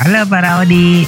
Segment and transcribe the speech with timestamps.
[0.00, 1.04] Halo para Odi.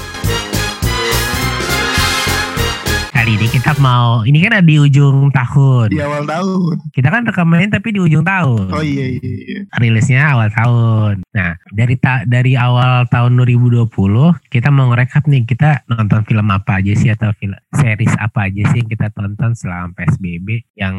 [3.23, 5.95] Kali ini kita mau, ini kan ada di ujung tahun.
[5.95, 6.75] Di awal tahun.
[6.91, 8.67] Kita kan rekamannya tapi di ujung tahun.
[8.75, 9.23] Oh iya iya.
[9.23, 9.59] iya.
[9.79, 11.23] Rilisnya awal tahun.
[11.31, 13.87] Nah, dari ta dari awal tahun 2020
[14.51, 18.63] kita mau ngerekap nih kita nonton film apa aja sih atau film series apa aja
[18.75, 20.95] sih yang kita tonton selama PSBB yang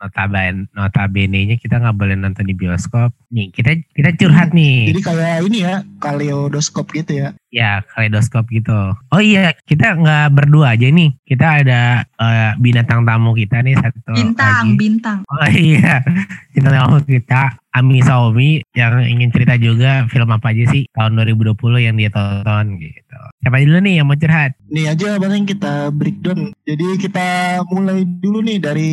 [0.00, 3.12] notabene notabene-nya kita nggak boleh nonton di bioskop.
[3.30, 4.90] Nih, kita kita curhat nih.
[4.90, 7.28] Jadi kayak ini ya, kaleidoskop gitu ya.
[7.52, 8.96] Ya, kaleidoskop gitu.
[9.12, 11.14] Oh iya, kita nggak berdua aja nih.
[11.22, 14.78] Kita ada eh, binatang tamu kita nih satu Bintang, lagi.
[14.80, 15.18] bintang.
[15.28, 16.02] Oh iya,
[16.56, 21.54] bintang tamu kita Ami Saomi yang ingin cerita juga film apa aja sih tahun 2020
[21.86, 23.18] yang dia tonton gitu.
[23.46, 24.58] Siapa dulu nih yang mau curhat?
[24.66, 26.50] Nih aja bareng kita breakdown.
[26.66, 27.26] Jadi kita
[27.70, 28.92] mulai dulu nih dari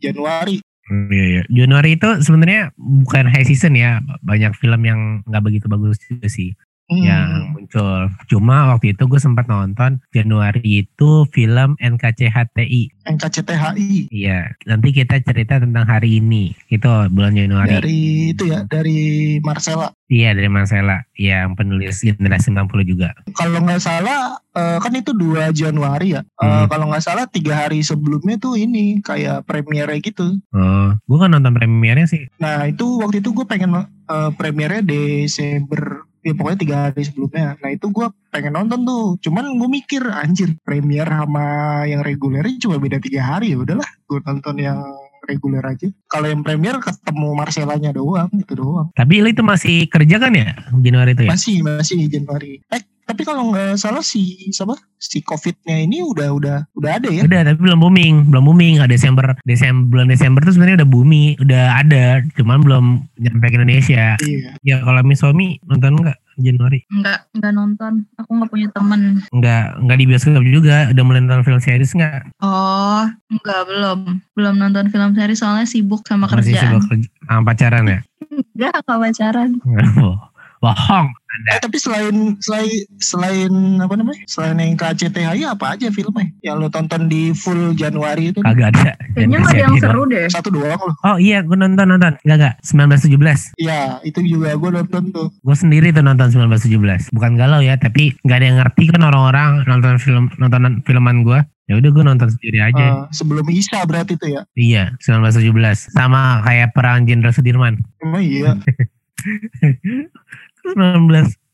[0.00, 0.64] Januari.
[0.86, 1.42] Hmm, Iya, iya.
[1.50, 4.00] Januari itu sebenarnya bukan high season ya.
[4.22, 6.54] Banyak film yang nggak begitu bagus juga sih
[6.86, 7.02] Hmm.
[7.02, 8.06] yang muncul.
[8.30, 12.94] Cuma waktu itu gue sempat nonton Januari itu film NKCHTI.
[13.06, 16.54] NKCTHI Iya, nanti kita cerita tentang hari ini.
[16.70, 17.70] Itu bulan Januari.
[17.74, 17.98] dari
[18.30, 19.90] itu ya, dari Marcella.
[20.06, 23.10] Iya, dari Marcella yang penulis generasi 90 juga.
[23.34, 26.22] Kalau nggak salah eh, kan itu 2 Januari ya.
[26.22, 26.70] Eh, Hmm.
[26.70, 30.38] Kalau nggak salah tiga hari sebelumnya tuh ini kayak premiere gitu.
[30.54, 32.30] Oh, gue kan nonton premiernya sih.
[32.38, 37.54] Nah itu waktu itu gue pengen eh, premiernya Desember ya pokoknya tiga hari sebelumnya.
[37.62, 39.06] Nah itu gue pengen nonton tuh.
[39.22, 41.46] Cuman gue mikir anjir premier sama
[41.86, 44.82] yang regulernya cuma beda tiga hari ya udahlah gue nonton yang
[45.26, 45.86] reguler aja.
[46.10, 48.90] Kalau yang premier ketemu Marcelanya doang itu doang.
[48.94, 50.50] Tapi itu masih kerja kan ya
[50.82, 51.30] Januari itu ya?
[51.30, 52.58] Masih masih Januari.
[52.74, 57.22] Eh tapi kalau nggak salah si siapa si covidnya ini udah udah udah ada ya.
[57.22, 58.82] Udah, tapi belum booming, belum booming.
[58.82, 62.84] Nggak Desember, Desember bulan Desember tuh sebenarnya udah booming, udah ada, cuman belum
[63.16, 64.04] nyampe ke Indonesia.
[64.18, 64.50] Iya.
[64.66, 66.82] Ya kalau Misomi nonton nggak Januari?
[66.90, 67.92] Enggak, enggak nonton.
[68.18, 69.00] Aku enggak punya temen.
[69.30, 70.76] Nggak, nggak di bioskop juga.
[70.90, 72.34] Udah mulai nonton film series nggak?
[72.42, 74.00] Oh, enggak, belum.
[74.34, 76.60] Belum nonton film seri soalnya sibuk sama Masih kerjaan.
[76.74, 78.00] sibuk kerja- sama pacaran ya?
[78.56, 79.50] Enggak, enggak pacaran.
[80.64, 81.06] Bohong.
[81.44, 84.22] Eh tapi selain selain selain apa namanya?
[84.24, 86.32] Selain yang KCTHI apa aja filmnya?
[86.40, 88.40] Yang lo tonton di full Januari itu?
[88.40, 88.92] Kagak ada.
[89.12, 90.26] Kayaknya ada yang seru deh.
[90.32, 90.96] Satu doang loh.
[91.04, 92.16] Oh iya, gue nonton nonton.
[92.24, 92.54] Enggak enggak.
[92.64, 93.60] 1917.
[93.60, 95.28] Iya, itu juga gue nonton tuh.
[95.44, 97.12] Gue sendiri tuh nonton 1917.
[97.12, 101.40] Bukan galau ya, tapi nggak ada yang ngerti kan orang-orang nonton film nontonan filman gue.
[101.66, 103.10] Ya udah gue nonton sendiri aja.
[103.10, 104.46] Eh, sebelum Isa berarti itu ya.
[104.54, 105.90] Iya, 1917.
[105.90, 107.82] Sama kayak perang Jenderal Sudirman.
[107.98, 108.54] Emang iya.
[110.74, 111.46] 19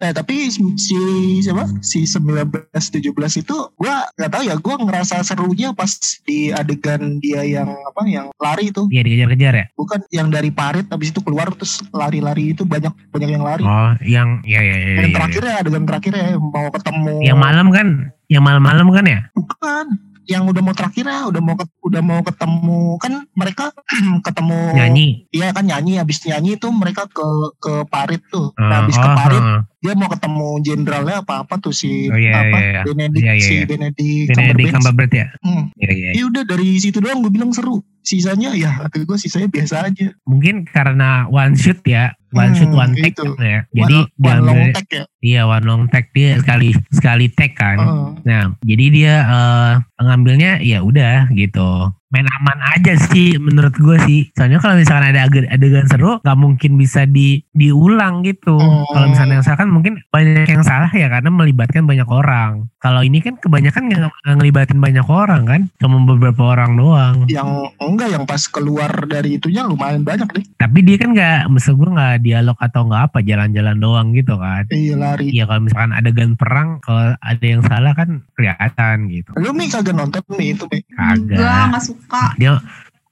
[0.00, 0.64] Eh tapi si
[1.44, 1.68] siapa?
[1.84, 5.92] Si 1917 itu gua nggak tahu ya, gua ngerasa serunya pas
[6.24, 8.88] di adegan dia yang apa yang lari itu.
[8.88, 9.66] Iya dikejar-kejar ya?
[9.76, 13.62] Bukan yang dari parit habis itu keluar terus lari-lari itu banyak banyak yang lari.
[13.64, 14.94] Oh, yang iya iya iya.
[15.04, 17.88] yang iya, terakhir ya adegan terakhir ya mau ketemu Yang malam kan?
[18.32, 19.20] Yang malam-malam kan ya?
[19.36, 19.86] bukan
[20.24, 23.64] yang udah mau terakhir ya udah mau udah mau ketemu kan mereka
[24.26, 25.08] ketemu Nyanyi.
[25.32, 27.26] iya kan nyanyi habis nyanyi itu mereka ke
[27.60, 29.60] ke parit tuh Oh, nah, habis ke oh, parit oh.
[29.84, 32.82] Dia mau ketemu jenderalnya apa apa tuh si Oh, iya, apa iya, iya.
[32.88, 33.64] Benedict Iya, iya, si iya.
[33.68, 35.12] Benedict Benedict Cumberbatch.
[35.12, 35.26] Ya?
[35.44, 35.64] Hmm.
[35.76, 36.10] Iya iya.
[36.16, 40.08] Ya udah dari situ doang gue bilang seru sisanya ya kata gue sisanya biasa aja
[40.24, 42.16] Mungkin karena one shoot ya.
[42.32, 43.30] One Hmm, shoot one take itu.
[43.30, 43.60] kan ya.
[43.70, 47.76] Jadi one, one long take ya Iya one long take dia sekali sekali take kan.
[47.78, 48.08] Heeh.
[48.24, 51.92] Nah, jadi dia eh, ngambilnya ya udah gitu.
[52.14, 54.20] Main aman aja sih menurut gue sih.
[54.32, 58.54] Soalnya kalau misalkan ada ade- adegan seru, nggak mungkin bisa di diulang gitu.
[58.54, 58.86] Oh.
[58.88, 62.70] Kalau misalnya yang salah kan mungkin banyak yang salah ya karena melibatkan banyak orang.
[62.78, 67.16] Kalau ini kan kebanyakan nggak ngelibatin banyak orang kan, cuma beberapa orang doang.
[67.26, 67.48] yang
[67.78, 71.88] enggak yang pas keluar dari itunya lumayan banyak deh Tapi dia kan nggak, maksud gue
[71.88, 74.68] nggak dialog atau nggak apa, jalan-jalan doang gitu kan.
[74.68, 79.32] iya lari Iya kalau misalkan adegan perang, kalau ada yang salah kan kelihatan gitu.
[79.34, 81.64] lu mi kagak nonton mi itu mi Enggak, Kagak.
[81.64, 82.24] enggak suka.
[82.36, 82.60] Dia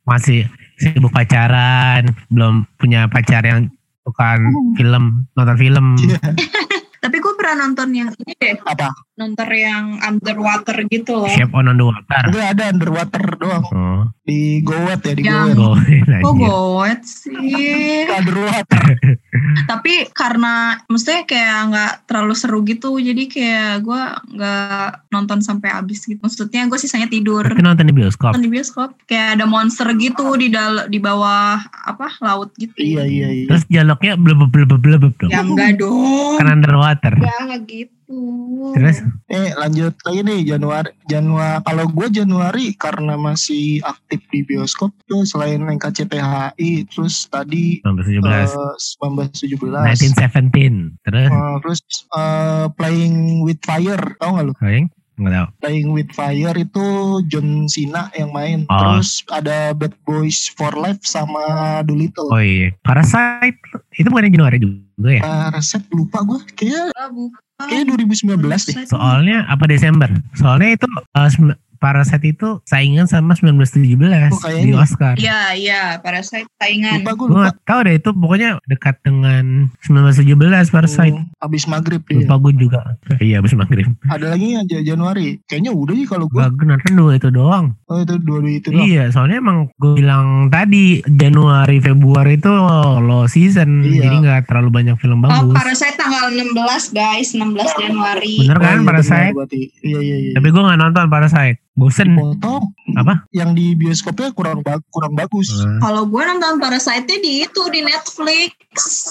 [0.03, 0.45] masih
[0.77, 3.71] sibuk pacaran, belum punya pacar yang
[4.03, 4.39] bukan
[4.75, 5.87] film, nonton film.
[5.97, 6.21] Iya.
[7.03, 8.55] Tapi gue pernah nonton yang ini deh.
[8.63, 11.27] apa Nonton yang underwater gitu loh.
[11.27, 12.23] Shape on the water.
[12.31, 16.23] enggak ada underwater doang Oh, di Gowet ya di Yang- Gowet go.
[16.23, 18.07] Kok goet sih?
[18.07, 18.83] underwater
[19.71, 24.03] Tapi karena maksudnya kayak nggak terlalu seru gitu, jadi kayak gue
[24.37, 26.21] nggak nonton sampai habis gitu.
[26.21, 27.49] Maksudnya gue sisanya tidur.
[27.49, 28.37] Tapi nonton di bioskop.
[28.37, 32.77] Nonton di bioskop kayak ada monster gitu di dal di bawah apa laut gitu.
[32.77, 35.31] iya iya iya Terus dialognya blub blub blub blub dong.
[35.33, 36.37] Ya enggak dong.
[36.37, 37.15] Kan underwater.
[37.17, 38.02] Ya enggak gitu.
[38.13, 38.77] Oh.
[38.77, 44.93] Terus Eh lanjut lagi nih Januari Januari kalau gue Januari karena masih aktif di bioskop
[45.07, 48.53] tuh selain NKCTHI terus tadi 1917.
[48.53, 51.01] eh, 1917 1917.
[51.03, 51.81] Terus Eh, terus
[52.11, 54.55] eh, Playing with Fire tau gak lu?
[54.59, 54.87] Sayang?
[55.13, 55.47] Enggak tahu.
[55.61, 56.87] Playing with Fire itu
[57.27, 58.77] John Cena yang main Oh.
[58.77, 61.41] terus ada Bad Boys for Life sama
[61.83, 62.73] Doolittle Oh iya.
[62.83, 63.61] Parasite
[63.95, 65.21] itu bukan Januari juga ya?
[65.23, 67.41] Parasite lupa gue kayak Ah, bukan.
[67.69, 70.09] Kayak 2019 deh Soalnya apa Desember?
[70.35, 70.87] Soalnya itu
[71.29, 75.19] sem- Parasite itu saingan sama 1917 Oh, di Oscar.
[75.19, 77.03] Iya, iya, Parasite saingan.
[77.03, 80.39] lupa gue lupa gak tau deh itu pokoknya dekat dengan 1917
[80.69, 81.13] Parasite.
[81.13, 82.81] Hmm, abis maghrib dia Lupa gue juga.
[83.19, 83.91] Iya abis maghrib.
[84.05, 87.67] ada lagi aja Januari kayaknya udah sih kalau gue Gak gue nonton dua itu doang.
[87.87, 92.53] oh itu dua dua itu doang Iya soalnya emang gue bilang tadi Januari Februari itu
[93.01, 93.83] low season.
[93.83, 94.05] Iya.
[94.05, 95.55] Jadi gak terlalu banyak film Oh, bagus.
[95.55, 96.53] Parasite tanggal 16
[96.93, 97.43] guys, 16
[97.79, 98.35] Januari.
[98.39, 99.33] Bener Oh, kan iya, Parasite?
[99.33, 99.61] berarti.
[99.81, 100.33] Iya iya iya.
[100.35, 101.59] Tapi gue gak nonton Parasite.
[101.83, 102.09] Bosen.
[102.13, 102.63] Potong.
[102.95, 103.27] Apa?
[103.31, 105.51] Yang di bioskopnya kurang ba- kurang bagus.
[105.51, 108.55] Eh, Kalau gue nonton Parasite di itu di Netflix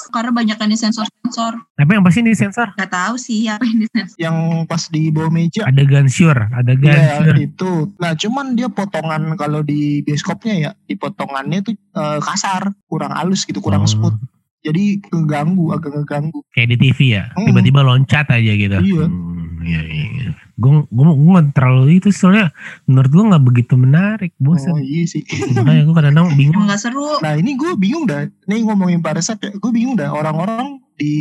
[0.09, 1.53] karena banyak yang disensor-sensor.
[1.73, 2.71] Tapi yang pasti ini sensor.
[2.73, 4.17] Gak tahu sih apa yang disensor.
[4.17, 5.61] Yang pas di bawah meja.
[5.63, 6.47] Adegan sure.
[6.51, 7.37] Adegan Iya sure.
[7.37, 7.71] itu.
[7.97, 13.43] Nah cuman dia potongan kalau di bioskopnya ya, di potongannya tuh eh, kasar, kurang halus
[13.43, 14.15] gitu, kurang Oh, smooth.
[14.61, 16.45] Jadi ngeganggu, agak ngeganggu.
[16.51, 17.23] Kayak di TV ya.
[17.33, 17.49] Hmm.
[17.49, 18.77] Tiba-tiba loncat aja gitu.
[18.77, 19.05] Iya.
[19.05, 20.29] Hmm, iya, iya.
[20.61, 22.53] Gue gue gue gak terlalu itu soalnya
[22.85, 25.25] menurut gue nggak begitu menarik Oh bosan iya sih.
[25.57, 27.17] makanya gue kadang-kadang bingung Emang gak seru.
[27.19, 28.29] Nah ini gue bingung dah.
[28.45, 31.17] Nih ngomongin Parasite ya, gue bingung dah orang-orang di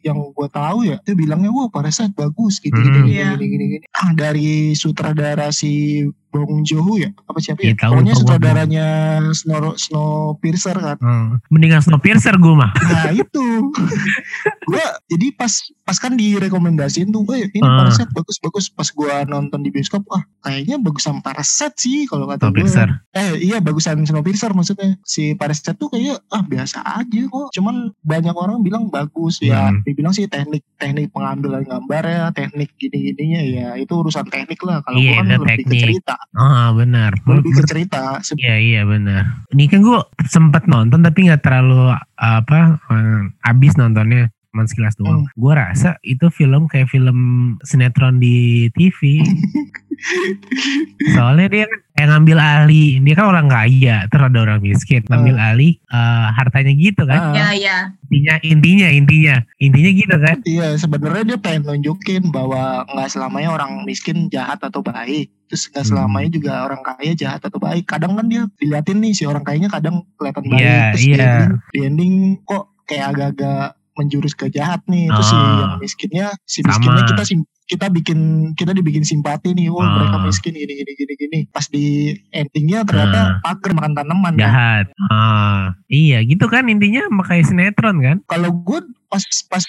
[0.00, 3.04] yang gue tahu ya itu bilangnya wah Parasite bagus gitu gitu Hmm.
[3.04, 3.34] gini, Iya.
[3.34, 3.84] gini gini gini.
[3.90, 7.72] Ah, dari sutradara si Bong Joon-ho ya apa siapa ya?
[7.72, 8.86] Iya, tahu, Pokoknya tahu, sutradaranya
[9.34, 10.96] Snow Snowpiercer kan.
[11.02, 11.28] Hmm.
[11.50, 13.44] mendingan Snowpiercer gue mah Nah itu
[14.70, 15.50] gue jadi pas
[15.82, 17.82] pas kan direkomendasiin tuh, eh ini Ah.
[17.86, 18.64] Parasite bagus bagus.
[18.70, 22.62] Pas gue nonton di bioskop, ah kayaknya bagusan Parasite sih kalau kata gue.
[23.10, 24.94] Eh iya bagusan Snowpiercer maksudnya.
[25.02, 27.50] Si Parasite tuh kayak ah biasa aja kok.
[27.50, 29.70] Cuman banyak orang bilang bagus ya.
[29.74, 29.82] Hmm.
[29.82, 34.80] Dibilang sih teknik teknik pengambilan gambar ya, teknik gini-gininya ya itu urusan teknik lah.
[34.86, 38.22] Kalau Iya, gua kan itu lebih ke cerita, ah benar lebih ke cerita.
[38.38, 39.46] Iya iya benar.
[39.50, 39.98] Ini kan gue
[40.30, 43.20] sempat nonton tapi nggak terlalu apa eh,
[43.50, 45.24] abis nontonnya cuma sekilas doang.
[45.24, 45.32] Hmm.
[45.38, 47.18] Gue rasa itu film kayak film
[47.62, 49.22] sinetron di TV.
[51.14, 55.36] Soalnya dia kan kayak ngambil alih, dia kan orang kaya, terus ada orang miskin, ngambil
[55.36, 57.36] alih eh, hartanya gitu kan.
[57.36, 57.76] Ah, Ya, ya.
[58.10, 60.36] Intinya intinya intinya intinya gitu kan.
[60.42, 65.30] Iya sebenarnya dia pengen nunjukin bahwa nggak selamanya orang miskin jahat atau baik.
[65.46, 65.90] Terus nggak Hmm.
[65.92, 67.84] selamanya juga orang kaya jahat atau baik.
[67.84, 70.60] Kadang kan dia diliatin nih si orang kayanya kadang kelihatan baik.
[70.64, 71.20] Iya, Terus di iya.
[71.20, 72.14] ending, di ending
[72.48, 73.68] kok kayak agak-agak
[74.00, 75.06] menjurus ke jahat nih.
[75.08, 75.44] Terus si Ah.
[75.60, 77.10] yang miskinnya, si miskinnya Sama.
[77.10, 78.18] kita sim- kita bikin
[78.52, 79.68] kita dibikin simpati nih.
[79.68, 79.92] Oh Ah.
[79.94, 81.38] mereka miskin gini gini gini gini.
[81.46, 81.86] Pas di
[82.30, 84.32] endingnya ternyata pagar makan tanaman.
[84.32, 84.40] kan.
[84.40, 84.86] Jahat.
[85.06, 88.16] Ah, iya gitu kan intinya makanya sinetron kan.
[88.24, 89.64] kalau gue pas pas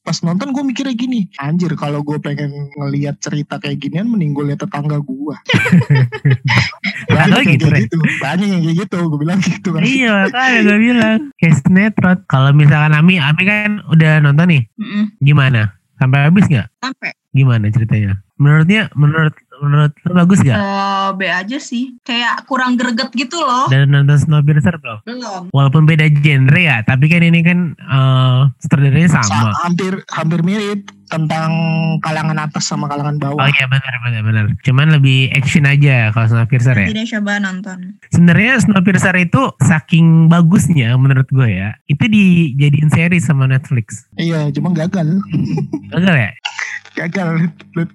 [0.00, 4.48] pas nonton gue mikirnya gini anjir kalau gue pengen ngelihat cerita kayak ginian mending gue
[4.48, 5.36] lihat tetangga gue
[7.12, 10.60] banyak yang gitu, kayak gitu banyak yang kayak gitu gue bilang gitu kan iya makanya
[10.64, 12.18] gue bilang kayak sinetron.
[12.26, 14.62] Kalau misalkan Ami, Ami kan udah nonton nih,
[15.20, 15.76] gimana?
[16.00, 16.68] Sampai habis nggak?
[16.80, 17.12] Sampai.
[17.32, 18.25] Gimana ceritanya?
[18.36, 20.52] Menurutnya, menurut menurut lo bagus nggak?
[20.54, 21.96] Eh, B aja sih.
[22.04, 23.64] Kayak kurang greget gitu loh.
[23.66, 25.00] Dan nonton Snowpiercer belum?
[25.02, 25.42] Belum.
[25.48, 29.24] Walaupun beda genre ya, tapi kan ini kan eh sutradaranya sama.
[29.24, 31.48] Sa- hampir hampir mirip tentang
[32.02, 34.44] kalangan atas sama kalangan bawah Oh iya benar benar benar.
[34.60, 36.92] Cuman lebih action aja kalau Snowpiercer ya.
[36.92, 37.96] Deh coba nonton.
[38.12, 44.04] Sebenarnya Snowpiercer itu saking bagusnya menurut gue ya, itu dijadiin seri sama Netflix.
[44.16, 45.24] iya cuma gagal
[45.94, 46.32] Gagal ya?
[46.96, 47.52] Gagal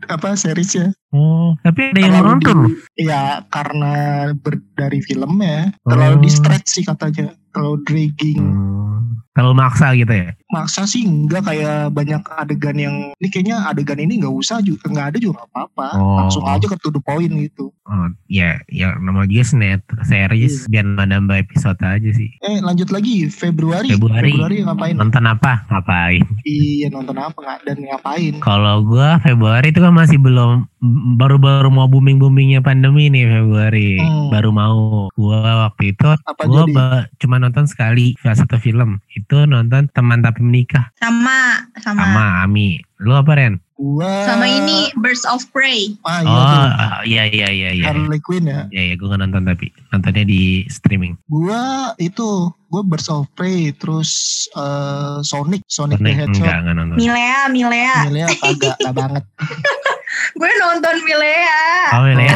[0.08, 2.72] apa seriesnya Oh, tapi ada yang Terlalu nonton loh.
[2.96, 3.93] Iya karena
[4.34, 5.91] ber, dari filmnya Oh.
[5.91, 10.31] terlalu di stretch sih katanya terlalu dragging Hmm, Terlalu maksa gitu ya?
[10.48, 15.08] maksa sih enggak kayak banyak adegan yang ini kayaknya adegan ini nggak usah juga nggak
[15.10, 16.15] ada juga apa-apa Oh.
[16.17, 20.84] langsung aja ke to the point gitu Oh, ya, ya nama dia senet series biar
[20.88, 22.31] nambah episode aja sih.
[22.39, 24.31] eh lanjut lagi Februari Februari.
[24.62, 25.67] ngapain Nonton apa?
[25.67, 26.24] Ngapain?
[26.46, 30.67] iya nonton apa nggak dan ngapain Kalau gua Februari itu kan masih belum
[31.15, 34.03] baru-baru mau booming-boomingnya pandemi nih Februari.
[34.03, 34.27] Hmm.
[34.27, 35.07] Baru mau.
[35.15, 39.00] Gua waktu itu apa gua ba- cuma nonton sekali salah satu film.
[39.15, 42.03] Itu nonton Teman Tapi Menikah Sama, sama.
[42.03, 42.83] sama Ami.
[43.00, 43.63] Lu apa Ren?
[43.81, 45.97] Gua Sama ini Birds of Prey.
[46.05, 47.85] Ah, iya Oh, iya iya iya iya.
[47.89, 48.69] Harley Quinn ya.
[48.69, 51.17] Iya iya gue gak nonton tapi nontonnya di streaming.
[51.25, 56.45] Gua itu gue Birds of Prey terus eh, Sonic Sonic the Sonic Hedgehog.
[56.45, 56.95] enggak enggak nonton.
[57.01, 57.95] Milea, Milea.
[58.05, 59.23] Milea kagak kagak banget.
[60.38, 61.63] Gue nonton Milea.
[61.97, 62.35] Oh iya ya.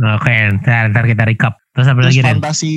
[0.00, 0.30] Oh, Oke,
[0.62, 1.58] ntar, ntar kita recap.
[1.74, 2.38] Terus apa lagi Ren?
[2.38, 2.74] Fantasy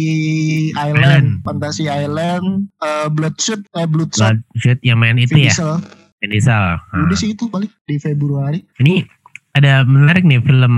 [0.74, 0.98] Island.
[0.98, 2.46] Island, Fantasy Island,
[2.82, 5.54] eh, Bloodshot, eh Bloodshot, Bloodshot yang main itu Vin ya?
[5.54, 6.01] Diesel.
[6.22, 6.54] Vin Diesel.
[6.54, 6.78] Ah.
[6.94, 8.62] Udah sih itu balik di Februari.
[8.78, 9.02] Ini
[9.58, 10.76] ada menarik nih film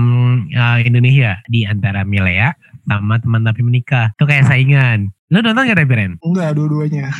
[0.50, 2.56] uh, Indonesia di antara Milea
[2.88, 4.16] sama teman tapi menikah.
[4.16, 5.12] Itu kayak saingan.
[5.28, 6.16] Lu nonton gak tapi Ren?
[6.24, 7.12] Enggak dua-duanya.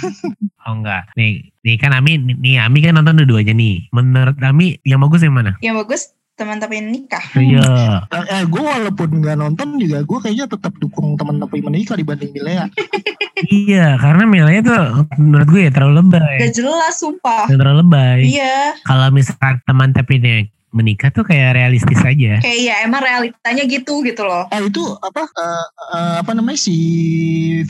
[0.65, 1.13] Oh enggak.
[1.13, 3.85] Nih, nih kan Ami, nih Ami kan nonton dua-duanya nih.
[3.93, 5.61] Menurut Ami yang bagus yang mana?
[5.61, 6.03] Yang bagus
[6.35, 7.23] teman tapi nikah.
[7.39, 8.03] Iya.
[8.11, 12.35] Eh, eh gue walaupun nggak nonton juga gue kayaknya tetap dukung teman tapi menikah dibanding
[12.35, 12.67] Milea.
[13.71, 16.39] iya, karena Milea tuh menurut gue ya terlalu lebay.
[16.43, 17.47] Gak jelas sumpah.
[17.47, 18.21] Terlalu lebay.
[18.27, 22.43] Iya, Kalau misalkan teman tapi nih menikah tuh kayak realistis aja.
[22.43, 24.51] kayak ya emang realitanya gitu gitu loh.
[24.51, 26.77] Eh itu apa eh, eh, apa namanya si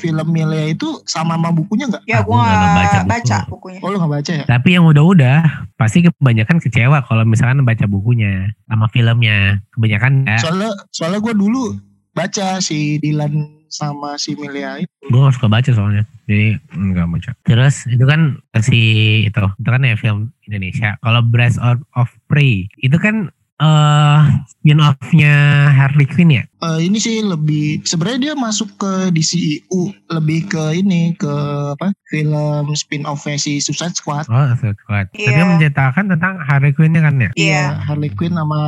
[0.01, 2.03] film Milea itu sama sama bukunya nggak?
[2.09, 3.53] Ya Aku gue nggak baca gak baca, buku.
[3.53, 3.79] bukunya.
[3.85, 4.45] Oh lo nggak baca ya?
[4.49, 5.39] Tapi yang udah-udah
[5.77, 9.61] pasti kebanyakan kecewa kalau misalkan baca bukunya sama filmnya.
[9.77, 10.39] Kebanyakan ya.
[10.41, 11.77] Soalnya soalnya gue dulu
[12.15, 14.95] baca si Dylan sama si Milea itu.
[15.11, 17.31] gue gak suka baca soalnya jadi enggak baca.
[17.45, 18.81] Terus itu kan si
[19.29, 20.97] itu itu kan ya film Indonesia.
[21.05, 25.35] Kalau Breath of, Prey itu kan eh spin off-nya
[25.71, 31.13] Harley Quinn ya Eh, ini sih lebih sebenarnya dia masuk ke DCEU lebih ke ini
[31.13, 31.29] ke
[31.75, 34.25] apa film spin off si Suicide Squad.
[34.27, 34.45] oh
[34.79, 35.37] Squad tapi Iya.
[35.37, 37.65] yang menceritakan tentang Harley Quinn-nya kan ya Iya.
[37.85, 38.61] Harley Quinn sama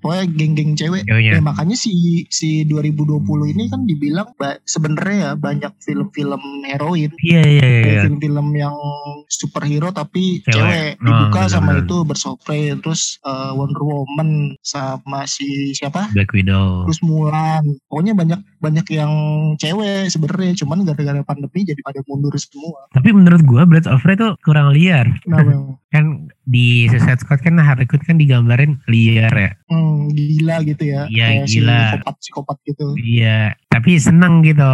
[0.00, 1.04] pokoknya geng-geng cewek.
[1.04, 1.32] Ceweknya.
[1.34, 1.92] Ya, makanya si
[2.26, 4.28] si 2020 ini kan dibilang
[4.64, 8.76] sebenarnya ya banyak film-film heroin, iya iya iya Kayak film-film yang
[9.28, 10.56] superhero tapi Cewek.
[10.56, 11.84] cewek, Oh, dibuka sama benar-benar.
[11.84, 14.30] itu bersopre terus eh, Wonder Woman
[14.60, 16.08] sama si siapa?
[16.10, 17.00] Black Widow Terus
[17.88, 19.12] Pokoknya banyak banyak yang
[19.56, 22.88] cewek sebenarnya, cuman gara-gara pandemi jadi pada mundur semua.
[22.92, 25.06] tapi menurut gue Breath of Prey tuh kurang liar
[25.90, 31.10] kan di Suicide Squad kan Harley Quinn kan digambarin liar ya hmm, gila gitu ya.
[31.10, 31.98] Iya, gila.
[31.98, 32.86] Psikopat psikopat gitu.
[33.02, 34.66] iya tapi seneng gitu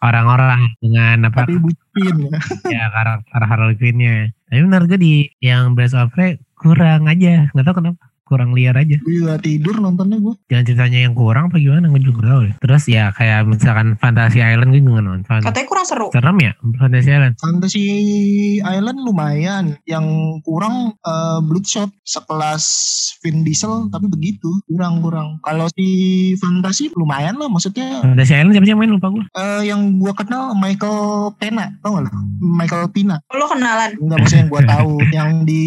[0.00, 2.38] orang-orang dengan apa Tapi bucin ya.
[2.74, 4.32] ya karakter Harley Quinn-nya.
[4.48, 8.76] Tapi menurut gue di yang Breath of Prey kurang aja, nggak tahu kenapa kurang liar
[8.76, 9.00] aja.
[9.00, 10.34] Gue juga tidur nontonnya gue.
[10.52, 12.54] Jangan ceritanya yang kurang apa gimana gue juga tahu deh.
[12.60, 15.40] Terus ya kayak misalkan Fantasy Island gue juga nggak nonton.
[15.40, 16.08] Katanya kurang seru.
[16.12, 17.34] Serem ya Fantasy Island.
[17.40, 17.84] Fantasy
[18.60, 19.64] Island lumayan.
[19.88, 20.06] Yang
[20.44, 22.64] kurang eh, Bloodshot sekelas
[23.24, 25.40] Vin Diesel tapi begitu kurang-kurang.
[25.40, 25.86] Kalau si
[26.36, 28.04] Fantasy lumayan lah maksudnya.
[28.04, 29.24] Fantasy Island siapa sih yang main lupa gue.
[29.32, 32.10] eh, yang gua kenal Michael Pena, tau gak lo?
[32.42, 33.16] Michael Pina.
[33.30, 33.94] Lo kenalan.
[33.96, 34.92] Enggak maksudnya yang gua tahu.
[35.08, 35.62] yang di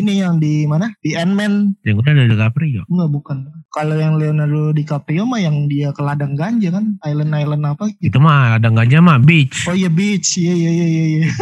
[0.00, 0.88] ini yang di mana?
[1.04, 1.76] Di Ant-Man.
[1.84, 2.82] Yang ada DiCaprio.
[2.86, 3.36] Enggak bukan.
[3.68, 6.96] Kalau yang Leonardo DiCaprio mah yang dia ke ladang ganja kan?
[7.00, 8.08] Island-island apa gitu.
[8.08, 9.68] Itu mah ada nggak aja mah beach.
[9.68, 10.34] Oh iya beach.
[10.34, 11.04] Iya iya iya iya.
[11.20, 11.28] iya.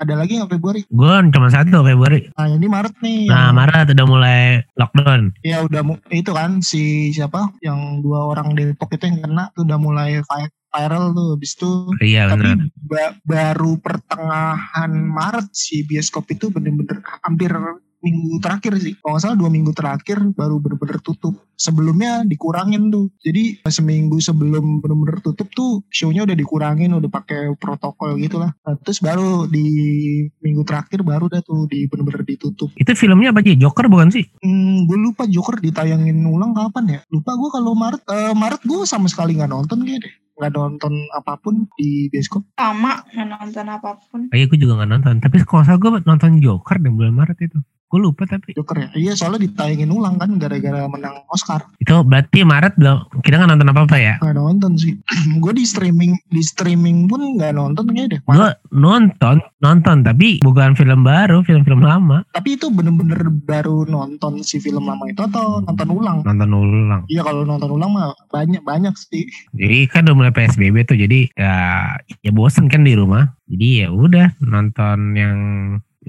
[0.00, 0.80] Ada lagi yang Februari.
[0.88, 2.32] Gue cuma satu Februari.
[2.32, 3.28] Nah ini Maret nih.
[3.28, 4.40] Nah yang- Maret udah mulai
[4.72, 5.36] lockdown.
[5.44, 9.76] Ya udah itu kan si siapa yang dua orang Depok itu yang kena tuh udah
[9.76, 12.48] mulai vi- viral tuh habis itu Iya tapi
[12.80, 17.52] ba- baru pertengahan Maret si bioskop itu bener-bener hampir
[18.00, 23.12] minggu terakhir sih kalau nggak salah dua minggu terakhir baru bener-bener tutup sebelumnya dikurangin tuh
[23.20, 28.76] jadi seminggu sebelum bener-bener tutup tuh shownya udah dikurangin udah pakai protokol gitu lah Nah,
[28.84, 29.66] terus baru di
[30.44, 33.56] minggu terakhir baru dah tuh di bener-bener ditutup Itu filmnya apa sih?
[33.56, 34.24] Joker bukan sih?
[34.44, 37.00] Hmm, gue lupa Joker ditayangin ulang kapan ya?
[37.08, 40.14] Lupa gue kalau Maret, eh, Maret gue sama sekali nggak nonton kayak deh.
[40.40, 42.44] Nggak nonton apa pun di bioskop.
[42.56, 44.28] Sama nggak nonton apa pun.
[44.30, 45.14] Kayaknya gue juga nggak nonton.
[45.24, 47.58] Tapi kalau salah gue nonton Joker di bulan Maret itu.
[47.90, 48.54] Gue lupa tapi.
[48.54, 48.88] Joker ya.
[48.94, 51.66] Iya soalnya ditayangin ulang kan gara-gara menang Oscar.
[51.82, 54.14] Itu berarti Maret belum kita nggak nonton apa apa ya?
[54.22, 54.94] Nggak nonton sih.
[55.42, 58.20] gue di streaming di streaming pun nggak nonton kayak deh.
[58.22, 62.22] Gue nonton, nonton tapi bukan film baru, film-film lama.
[62.30, 66.22] Tapi itu bener-bener baru nonton si film lama itu atau nonton ulang?
[66.22, 67.02] Nonton ulang.
[67.10, 69.26] Iya kalau nonton ulang mah banyak banyak sih.
[69.50, 71.54] Jadi kan udah mulai PSBB tuh, jadi ya
[72.22, 73.34] ya bosen kan di rumah.
[73.50, 75.38] Jadi ya udah nonton yang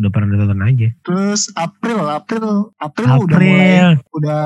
[0.02, 0.88] udah pernah ditonton aja.
[1.06, 4.46] Terus April, April, April, udah mulai April, udah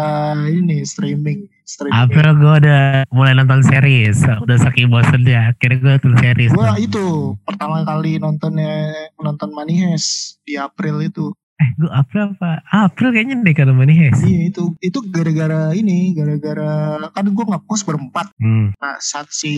[0.52, 1.48] ini streaming.
[1.66, 1.98] streaming.
[1.98, 4.22] April gue udah mulai nonton series.
[4.22, 6.52] Udah saking bosennya, akhirnya gue nonton series.
[6.54, 6.78] Tuh.
[6.78, 7.06] itu
[7.42, 11.34] pertama kali nontonnya nonton Money Heist di April itu.
[11.56, 12.60] Eh gue April apa?
[12.68, 14.20] April kayaknya deh karena Money Heist.
[14.28, 18.28] Iya itu itu gara-gara ini gara-gara kan gue ngekos berempat.
[18.44, 18.76] Hmm.
[18.76, 19.56] Nah saat si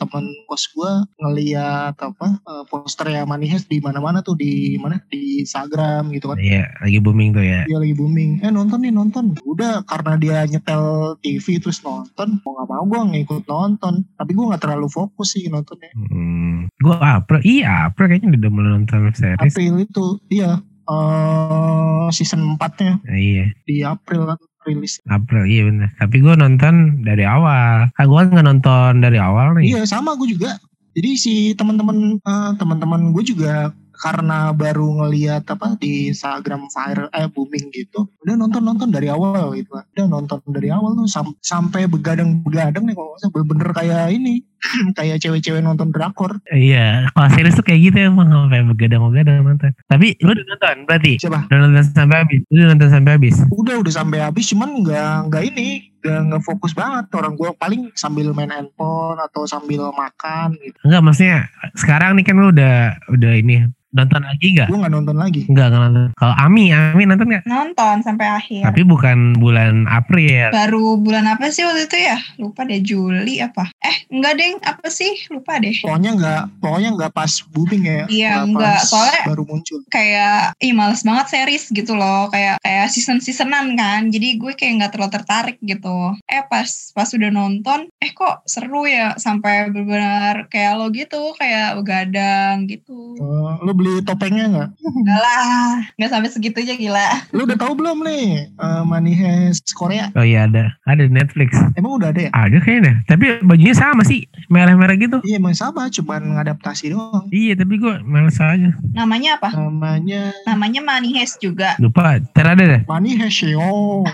[0.00, 5.44] temen kos gue ngeliat apa eh, posternya Money Heist di mana-mana tuh di mana di
[5.44, 6.40] Instagram gitu kan.
[6.40, 7.68] Iya lagi booming tuh ya.
[7.68, 8.40] Dia lagi booming.
[8.40, 9.36] Eh nonton nih nonton.
[9.44, 12.40] Udah karena dia nyetel TV terus nonton.
[12.40, 14.08] Mau gak mau gue ngikut nonton.
[14.16, 15.92] Tapi gue gak terlalu fokus sih nontonnya.
[15.92, 16.72] Hmm.
[16.80, 17.44] Gue April.
[17.44, 19.52] Iya April kayaknya udah mulai nonton series.
[19.52, 23.46] April itu iya eh season 4-nya Nah, iya.
[23.64, 24.96] di April kan rilis.
[25.04, 25.88] April iya bener.
[25.94, 26.74] Tapi gue nonton
[27.04, 27.92] dari awal.
[27.92, 29.76] Kan gue nggak nonton dari awal nih.
[29.76, 30.56] Iya sama gue juga.
[30.94, 37.30] Jadi si teman-teman eh, teman-teman gue juga karena baru ngeliat apa di Instagram viral eh
[37.30, 41.86] booming gitu udah nonton nonton dari awal gitu udah nonton dari awal tuh sam- sampai
[41.86, 44.42] begadang begadang nih kalau nggak salah bener-bener kayak ini
[44.98, 47.08] kayak cewek-cewek nonton drakor Iya.
[47.12, 49.70] Kalau series tuh kayak gitu emang sampai begadang-begadang nonton.
[49.86, 51.12] Tapi lu udah nonton berarti?
[51.18, 52.40] siapa Udah nonton sampai habis?
[52.48, 53.36] Lu udah nonton sampai habis?
[53.50, 55.68] udah udah sampai habis cuman nggak nggak ini
[56.00, 61.00] nggak nggak fokus banget orang gue paling sambil main handphone atau sambil makan gitu Enggak
[61.00, 61.38] maksudnya
[61.72, 62.76] sekarang nih kan lu udah
[63.08, 64.68] udah ini nonton lagi nggak?
[64.68, 66.06] gue nggak nonton lagi Enggak nggak nonton.
[66.18, 67.46] Kalau Ami, Ami nonton nggak?
[67.46, 68.62] Nonton sampai akhir.
[68.66, 70.50] Tapi bukan bulan April.
[70.50, 72.18] Baru bulan apa sih waktu itu ya?
[72.36, 73.70] Lupa deh Juli apa?
[73.78, 75.26] Eh enggak deh apa sih?
[75.28, 75.74] Lupa deh.
[75.76, 78.80] pokoknya nggak pokoknya nggak pas booming ya Iya, Nggak nggak.
[78.84, 82.28] Soalnya- baru muncul Kayak ih males banget series gitu loh.
[82.28, 84.08] Kayak kayak season seasonan kan.
[84.08, 85.96] Jadi gue kayak nggak terlalu tertarik gitu.
[86.24, 91.74] Eh pas pas udah nonton, eh kok seru ya sampai benar-benar kayak lo gitu kayak
[91.74, 93.16] begadang gitu.
[93.16, 97.08] Eh, lu beli topengnya nggak Enggak lah, nggak sampai segitunya gila.
[97.30, 100.74] lu udah tahu belum nih eh, Money Heist Korea Oh iya ada.
[100.84, 101.50] Ada di Netflix.
[101.74, 102.94] emang udah ada ya Ada kayaknya.
[103.04, 104.26] Tapi bajunya sama sih.
[104.52, 105.18] Merah-merah gitu.
[105.24, 108.70] iya emang sama cuman ngadaptasi doang Iya tapi gue males aja.
[108.92, 109.48] Namanya apa?
[109.56, 111.74] namanya Namanya Money Heist juga.
[111.80, 112.20] Lupa.
[112.20, 112.82] Ntar ada deh.
[112.86, 113.60] Money Heist yo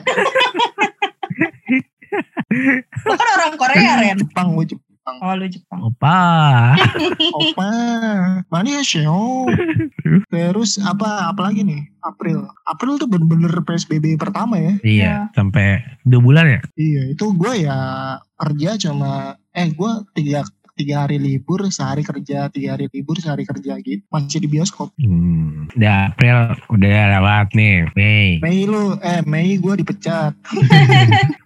[3.06, 4.18] Lo kan orang Korea, Ren.
[4.18, 5.80] Jepang gue Jepang Oh, lu Jepang.
[5.90, 6.18] Opa.
[7.40, 7.70] Opa
[8.70, 9.48] Heist yo
[10.30, 15.14] terus apa apa lagi nih April April tuh bener-bener PSBB pertama ya iya.
[15.34, 16.60] Sampai dua bulan ya.
[16.78, 17.78] Iya itu gue ya
[18.38, 20.46] kerja cuma eh gue tiga
[20.78, 25.68] tiga hari libur sehari kerja tiga hari libur sehari kerja gitu masih di bioskop Hmm.
[25.76, 27.86] Udah April udah lewat nih.
[27.94, 28.42] Mei.
[28.42, 30.34] Mei lu eh Mei gue dipecat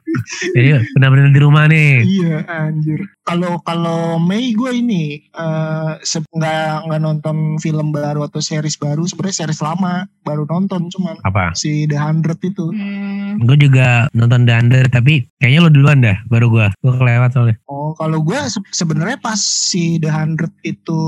[0.53, 1.93] Jadi benar-benar di rumah nih.
[2.03, 8.39] iya anjir kalau kalau Mei gue ini eh se- nggak nggak nonton film baru atau
[8.39, 11.53] series baru sebenarnya series lama baru nonton cuman Apa?
[11.55, 16.17] si The Hundred itu Hmm, Gue juga nonton The Under tapi kayaknya lo duluan dah
[16.25, 16.67] baru gue.
[16.79, 17.57] Gue kelewat soalnya.
[17.65, 21.01] Oh, kalau gue se- sebenarnya pas si The Hundred itu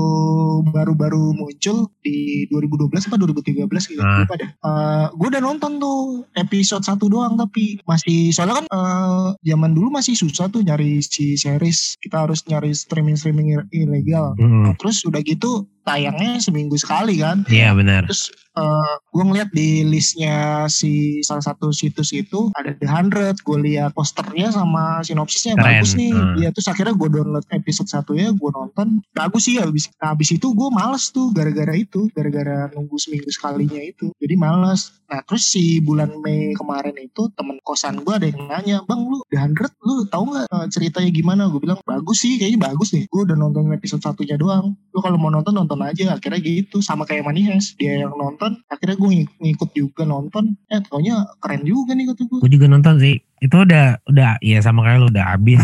[0.65, 2.17] baru-baru muncul di
[2.47, 4.01] 2012 apa 2013 gitu.
[4.01, 4.23] Ah.
[4.23, 4.49] Lupa deh.
[4.49, 5.99] Eh, gue udah nonton tuh
[6.33, 8.96] episode satu doang tapi masih soalnya kan eh,
[9.43, 11.95] zaman dulu masih susah tuh nyari si series.
[11.99, 14.37] Kita harus nyari streaming-streaming ilegal.
[14.37, 17.47] Nah, terus udah gitu tayangnya seminggu sekali kan.
[17.47, 18.03] Iya benar.
[18.11, 18.27] Terus
[19.13, 23.39] gue ngeliat di listnya si salah satu situs itu ada The Hundred.
[23.45, 26.11] Gue lihat posternya sama sinopsisnya Keren, bagus nih.
[26.11, 26.35] hmm.
[26.43, 28.99] Iya terus akhirnya gue download episode satu ya gue nonton.
[29.15, 33.79] Bagus sih habis nah, habis itu gue males tuh gara-gara itu, gara-gara nunggu seminggu sekalinya
[33.79, 34.11] itu.
[34.19, 34.91] Jadi males.
[35.07, 39.19] Nah terus si bulan Mei kemarin itu temen kosan gue ada yang nanya, bang lu
[39.27, 41.41] The Hundred lu tahu nggak eh, ceritanya gimana?
[41.51, 43.03] Gue bilang bagus sih, kayaknya bagus nih.
[43.11, 44.73] Gue udah nonton episode satunya doang.
[44.95, 46.15] Lu kalau mau nonton nonton aja.
[46.15, 47.75] Akhirnya gitu sama kayak Money Heist.
[47.75, 50.55] Dia yang nonton, akhirnya gue ngik- ngikut juga nonton.
[50.71, 52.39] Eh taunya keren juga nih kata gue.
[52.41, 53.19] Gue juga nonton sih.
[53.43, 55.61] Itu udah udah ya sama kayak lo udah habis.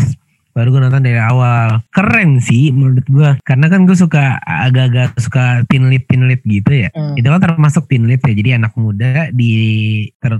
[0.54, 1.82] Baru gue nonton dari awal.
[1.90, 3.30] Keren sih menurut gue.
[3.42, 6.88] Karena kan gue suka agak-agak suka teen lead teen lead gitu ya.
[6.94, 8.32] Eh, Itu kan termasuk teen lead ya.
[8.38, 9.52] Jadi anak muda di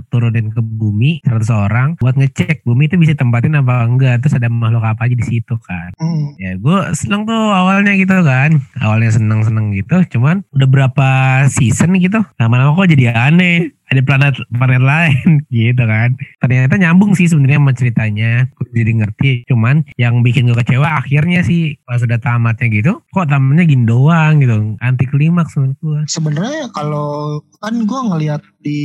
[0.07, 4.23] turunin ke bumi 100 orang buat ngecek bumi itu bisa tempatin apa enggak.
[4.23, 5.91] Terus ada makhluk apa aja di situ kan.
[5.99, 6.39] hmm.
[6.39, 8.63] Ya gue seneng tuh awalnya gitu kan.
[8.79, 9.99] Awalnya seneng-seneng gitu.
[10.15, 11.09] Cuman udah berapa
[11.51, 12.23] season gitu.
[12.39, 13.75] Lama-lama kok jadi aneh.
[13.85, 16.17] Ada planet planet lain gitu kan.
[16.41, 18.31] Ternyata nyambung sih sebenarnya sama ceritanya.
[18.53, 19.31] Gua Jadi ngerti.
[19.47, 22.99] Cuman yang bikin gue kecewa akhirnya sih pas udah tamatnya gitu.
[23.13, 24.75] Kok tamatnya gini doang gitu.
[24.81, 25.99] Anti klimaks menurut gue.
[26.09, 28.79] Sebenarnya kalau kan gue ngelihat di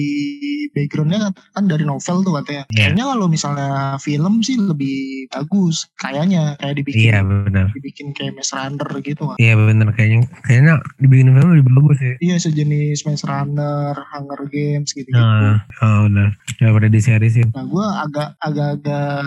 [0.70, 2.64] backgroundnya kan dari novel tuh katanya.
[2.70, 2.76] Iya.
[2.92, 5.88] Kayaknya kalau misalnya film sih lebih bagus.
[5.98, 7.66] Kayaknya kayak dibikin Iya benar.
[7.74, 9.36] dibikin kayak Maze Runner gitu kan.
[9.40, 12.14] Iya benar kayaknya kayaknya dibikin film lebih bagus ya.
[12.20, 15.18] Iya sejenis Maze Runner, Hunger Games gitu-gitu.
[15.18, 16.36] Nah, oh benar.
[16.60, 17.48] Daripada di series ya.
[17.52, 19.22] Nah gue agak agak-agak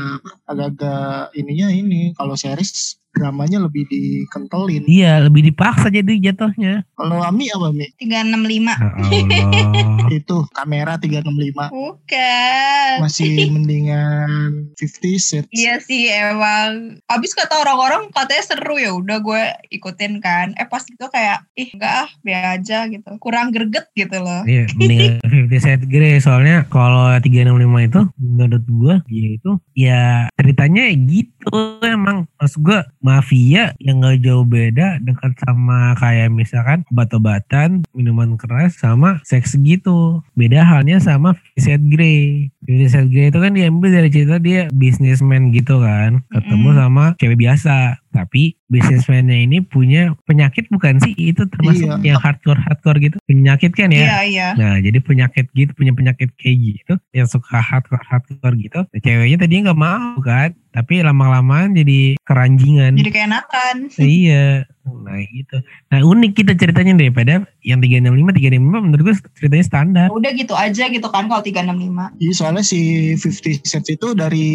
[0.47, 4.89] agak-agak ininya ini kalau series dramanya lebih dikentelin.
[4.89, 6.83] Iya, lebih dipaksa jadi jatuhnya.
[6.97, 7.87] Kalau Ami apa Mi?
[8.01, 8.73] 365.
[8.73, 10.11] Ya Allah.
[10.17, 12.93] Itu kamera 365 Bukan.
[13.01, 15.53] masih mendingan 50 Shades.
[15.53, 16.99] Iya sih emang.
[17.07, 20.57] Abis kata orang-orang katanya seru ya udah gue ikutin kan.
[20.57, 23.09] Eh pas itu kayak ih enggak ah be aja gitu.
[23.21, 24.41] Kurang greget gitu loh.
[24.49, 30.89] Iya, mendingan 50 Shades Grey soalnya kalau 365 itu menurut gua dia itu ya ceritanya
[30.93, 38.39] gitu emang maksud gua mafia yang gak jauh beda dekat sama kayak misalkan obat-obatan, minuman
[38.39, 40.23] keras sama seks gitu.
[40.33, 42.49] Beda halnya sama 50 Shades Grey.
[42.63, 46.79] 50 Shades Grey itu kan diambil dari cerita dia businessman gitu kan, ketemu Mm-mm.
[46.79, 47.99] sama cewek biasa.
[48.13, 51.17] Tapi businessman-nya ini punya penyakit bukan sih?
[51.17, 52.13] Itu termasuk Iya.
[52.13, 53.17] yang hardcore-hardcore gitu.
[53.25, 54.05] Penyakit kan ya?
[54.05, 54.47] Iya iya.
[54.53, 58.85] Nah, jadi penyakit gitu, punya penyakit kayak gitu, yang suka hardcore hardcore gitu.
[58.85, 63.01] Nah, ceweknya tadinya nggak mau kan, tapi lama-lamaan jadi keranjingan.
[63.01, 63.77] Jadi kayak Nathan.
[63.97, 65.63] iya, nah gitu.
[65.91, 70.07] Nah unik kita ceritanya daripada yang 365, 365 menurut gue ceritanya standar.
[70.11, 72.19] Udah gitu aja gitu kan kalau 365.
[72.19, 74.51] Iya soalnya si 50 Shades itu dari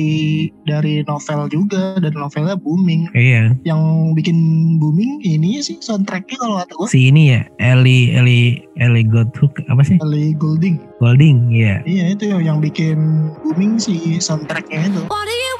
[0.68, 3.08] dari novel juga dan novelnya booming.
[3.16, 3.80] Iya, Yang
[4.20, 4.38] bikin
[4.76, 9.80] booming ini sih soundtracknya kalau kata gue si ini ya, Ellie, Ellie, Ellie Goldhook, apa
[9.84, 9.96] sih?
[10.04, 10.76] Ellie Goulding.
[11.00, 11.80] Golding, iya.
[11.88, 15.02] Iya itu yang bikin booming si soundtracknya itu.
[15.08, 15.54] What are you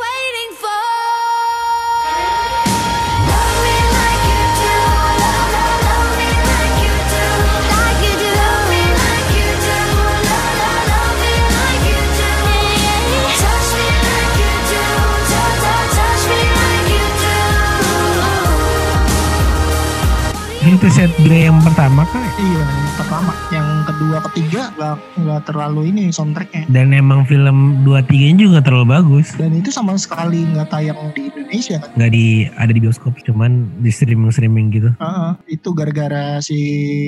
[20.78, 22.30] Itu set Grey yang pertama kan ya?
[22.38, 23.32] Iya yang pertama.
[23.50, 26.70] Yang kedua ketiga nggak nggak terlalu ini soundtracknya.
[26.70, 29.34] Dan emang film 2 3 juga terlalu bagus.
[29.34, 31.90] Dan itu sama sekali nggak tayang di Indonesia kan.
[31.96, 32.26] Nggak di
[32.60, 34.92] ada di bioskop, cuman di streaming streaming gitu.
[35.00, 36.60] Heeh, itu gara-gara si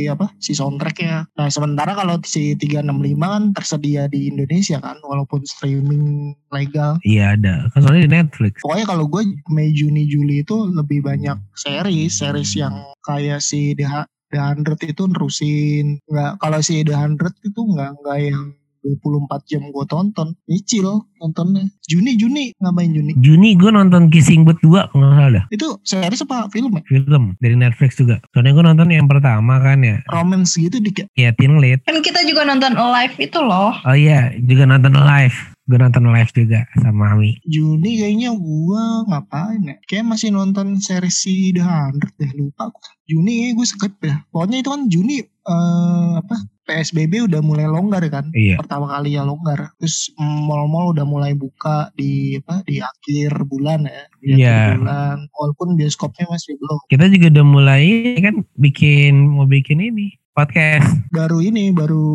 [0.09, 1.29] apa si soundtracknya.
[1.37, 6.97] Nah sementara kalau si 365 kan tersedia di Indonesia kan walaupun streaming legal.
[7.05, 8.65] Iya ada, kan soalnya di Netflix.
[8.65, 9.23] Pokoknya kalau gue
[9.53, 12.75] Mei Juni Juli itu lebih banyak series series yang
[13.05, 16.01] kayak si The, The 100 itu nerusin.
[16.09, 18.45] Nggak kalau si The 100 itu nggak nggak yang
[18.83, 24.61] 24 jam gue tonton nyicil nontonnya Juni Juni ngapain Juni Juni gue nonton Kissing Booth
[24.65, 25.45] 2 kalau nggak salah dah.
[25.53, 28.19] itu series apa film ya Film dari Netflix juga.
[28.33, 30.01] Soalnya gue nonton yang pertama kan ya.
[30.11, 31.85] romance gitu dikit Ya Teen Lead.
[31.85, 33.75] Kan kita juga nonton live itu loh.
[33.85, 35.50] Oh iya juga nonton live.
[35.71, 37.39] Gue nonton live juga sama Ami.
[37.47, 39.77] Juni kayaknya gua ngapain ya?
[39.87, 42.91] Kayak masih nonton series si The 100 deh, lupa gua.
[43.07, 44.17] Juni kayaknya gue skip ya.
[44.35, 48.31] Pokoknya itu kan Juni eh, apa PSBB udah mulai longgar kan.
[48.31, 48.59] Iya.
[48.59, 49.75] Pertama kali ya longgar.
[49.79, 54.03] Terus mall-mall udah mulai buka di apa di akhir bulan ya.
[54.19, 54.51] Di Iya.
[54.51, 55.19] akhir bulan.
[55.35, 56.79] Walaupun bioskopnya masih belum.
[56.91, 57.87] Kita juga udah mulai
[58.19, 62.09] kan bikin mau bikin ini podcast Baru ini baru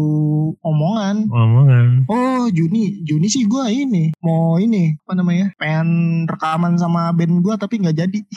[0.66, 1.30] omongan.
[1.30, 2.10] omongan.
[2.10, 5.54] Oh Juni, Juni sih gua ini mau ini apa namanya?
[5.62, 8.20] Pengen rekaman sama band gua tapi nggak jadi.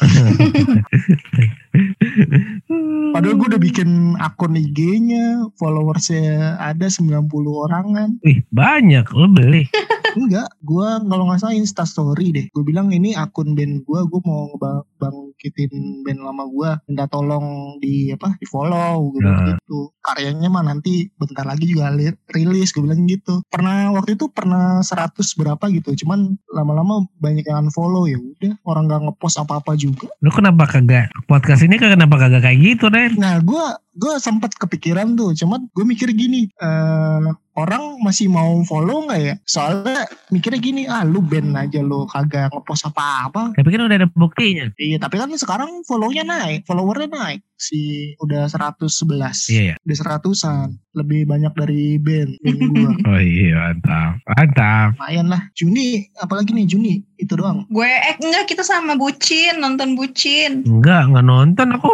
[3.09, 7.24] Padahal gue udah bikin akun IG-nya, followersnya ada 90
[7.59, 8.20] orangan.
[8.20, 9.64] Wih banyak lo beli.
[10.09, 12.46] Enggak, gue kalau nggak salah Insta Story deh.
[12.50, 15.70] Gue bilang ini akun band gue, gue mau ngebangkitin
[16.02, 16.70] band lama gue.
[16.88, 19.48] Minta tolong di apa, di follow gue bilang Nah.
[19.54, 19.92] gitu.
[20.00, 23.44] Karyanya mah nanti bentar lagi juga li- rilis, gue bilang gitu.
[23.46, 28.57] Pernah waktu itu pernah 100 berapa gitu, cuman lama-lama banyak yang unfollow ya udah.
[28.64, 30.09] Orang nggak ngepost apa-apa juga.
[30.18, 33.14] Lo kenapa kagak podcast ini kenapa kagak kayak gitu Ren?
[33.14, 33.64] Nah, gue
[33.99, 39.35] gue sempat kepikiran tuh, cuman gue mikir gini, eh orang masih mau follow nggak ya?
[39.42, 43.59] Soalnya mikirnya gini, ah lu band aja lu kagak ngepost apa-apa.
[43.59, 44.71] Tapi kan udah ada buktinya.
[44.79, 47.42] Iya, tapi kan sekarang follow-nya naik, followernya naik.
[47.59, 49.51] Si udah 111.
[49.51, 49.77] Iya ya.
[49.83, 50.79] Udah seratusan.
[50.94, 52.90] Lebih banyak dari band, band gue.
[53.03, 54.23] Oh iya mantap.
[54.31, 54.88] Mantap.
[54.94, 55.42] Lumayan lah.
[55.59, 57.66] Juni, apalagi nih Juni, itu doang.
[57.68, 60.62] Gue eh enggak kita sama bucin nonton bucin.
[60.64, 61.92] Enggak, enggak nonton aku.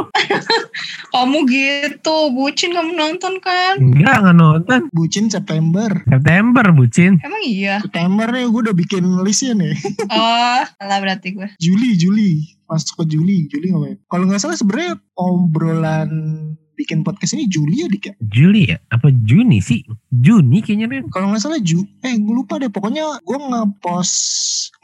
[1.14, 3.80] Kamu gitu, bucin kamu nonton kan?
[3.80, 4.80] Enggak, enggak nonton.
[4.92, 5.88] Bucin September.
[6.04, 7.22] September bucin.
[7.24, 7.80] Emang iya.
[7.80, 9.74] September nih gue udah bikin listnya nih.
[10.14, 11.48] Oh, salah berarti gue.
[11.58, 12.44] Juli, Juli.
[12.68, 13.98] Masuk ke Juli, Juli ngapain?
[14.06, 16.10] Kalau nggak salah sebenarnya obrolan
[16.74, 18.14] bikin podcast ini Juli ya dik ya?
[18.20, 18.76] Juli ya?
[18.90, 19.86] Apa Juni sih?
[20.10, 21.06] Juni kayaknya Ren.
[21.10, 22.70] Kalau nggak salah Ju, eh gue lupa deh.
[22.70, 24.16] Pokoknya gue ngepost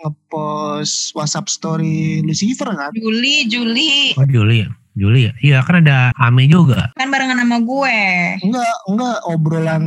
[0.00, 2.94] ngepost WhatsApp story Lucifer kan.
[2.94, 4.14] Juli, Juli.
[4.14, 4.70] Oh Juli ya?
[4.98, 5.32] Juli ya?
[5.40, 6.90] Iya kan ada Ame juga.
[6.98, 7.98] Kan barengan sama gue.
[8.42, 9.84] Enggak, enggak obrolan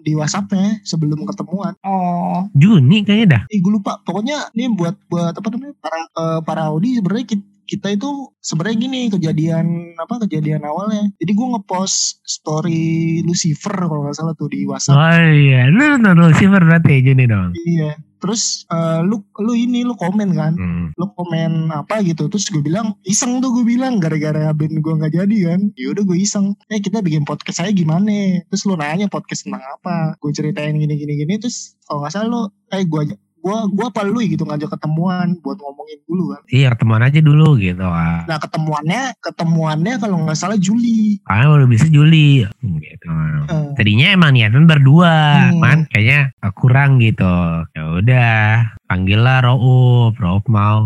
[0.00, 1.76] di WhatsAppnya sebelum ketemuan.
[1.84, 3.42] Oh, Juni kayaknya dah.
[3.52, 4.00] Eh gue lupa.
[4.02, 8.78] Pokoknya ini buat buat apa namanya para eh, para Audi sebenarnya kita, kita itu sebenarnya
[8.78, 11.10] gini kejadian apa kejadian awalnya.
[11.18, 14.96] Jadi gue ngepost story Lucifer kalau nggak salah tuh di WhatsApp.
[14.96, 17.50] Oh iya, lu nonton Lucifer berarti ya Juni dong.
[17.58, 17.92] Iya.
[18.16, 20.56] Terus eh, lu lu ini lu komen kan?
[20.56, 20.88] Hmm.
[20.96, 25.12] Lu komen apa gitu terus gue bilang iseng tuh gue bilang gara-gara band gue nggak
[25.12, 29.06] jadi kan ya udah gue iseng eh kita bikin podcast saya gimana terus lu nanya
[29.12, 33.02] podcast tentang apa gue ceritain gini gini gini terus kalau nggak salah lu eh gue
[33.46, 37.54] gue gue apa lu gitu ngajak ketemuan buat ngomongin dulu kan Iya ketemuan aja dulu
[37.56, 37.82] gitu.
[37.82, 38.26] ah.
[38.26, 42.42] nah ketemuannya ketemuannya kalau nggak salah Juli Karena baru bisa Juli.
[42.42, 43.06] Hmm, Gitu.
[43.46, 45.14] Eh, Tadinya emang niatan berdua,
[45.48, 45.60] Hmm.
[45.60, 47.28] kan kayaknya eh, kurang gitu.
[47.70, 48.38] Ya udah,
[48.84, 50.82] panggillah Raup, Raup mau.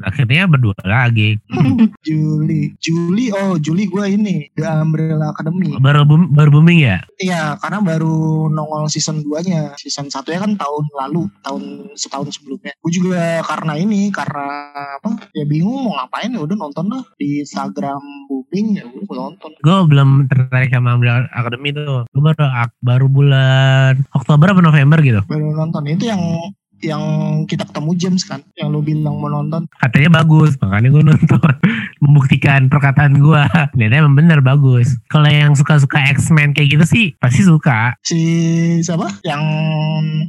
[0.00, 1.38] Akhirnya berdua lagi.
[2.06, 6.98] Juli Juli oh Juli gue ini The Umbrella Academy Baru boom- baru booming ya?
[7.16, 8.16] Iya, karena baru
[8.48, 9.76] nongol season 2-nya.
[9.76, 12.72] Season 1-nya kan tahun lalu, tahun setahun sebelumnya.
[12.80, 14.48] Gue juga karena ini, karena
[14.98, 15.28] apa?
[15.36, 19.50] Ya bingung mau ngapain ya udah nonton lah di Instagram booming ya udah gue nonton.
[19.60, 22.08] Gue belum tertarik sama Umbrella Academy tuh.
[22.08, 22.44] Gue baru
[22.80, 25.20] baru bulan Oktober atau November gitu.
[25.28, 26.20] Baru nonton itu yang
[26.80, 27.02] yang
[27.44, 29.68] kita ketemu James kan, yang lu bilang mau nonton.
[29.78, 31.40] Katanya bagus, makanya gue nonton.
[32.04, 33.42] Membuktikan perkataan gue.
[33.72, 34.92] Ternyata emang bener bagus.
[35.08, 37.96] Kalau yang suka-suka X-Men kayak gitu sih, pasti suka.
[38.04, 38.20] Si
[38.80, 39.08] siapa?
[39.24, 39.42] Yang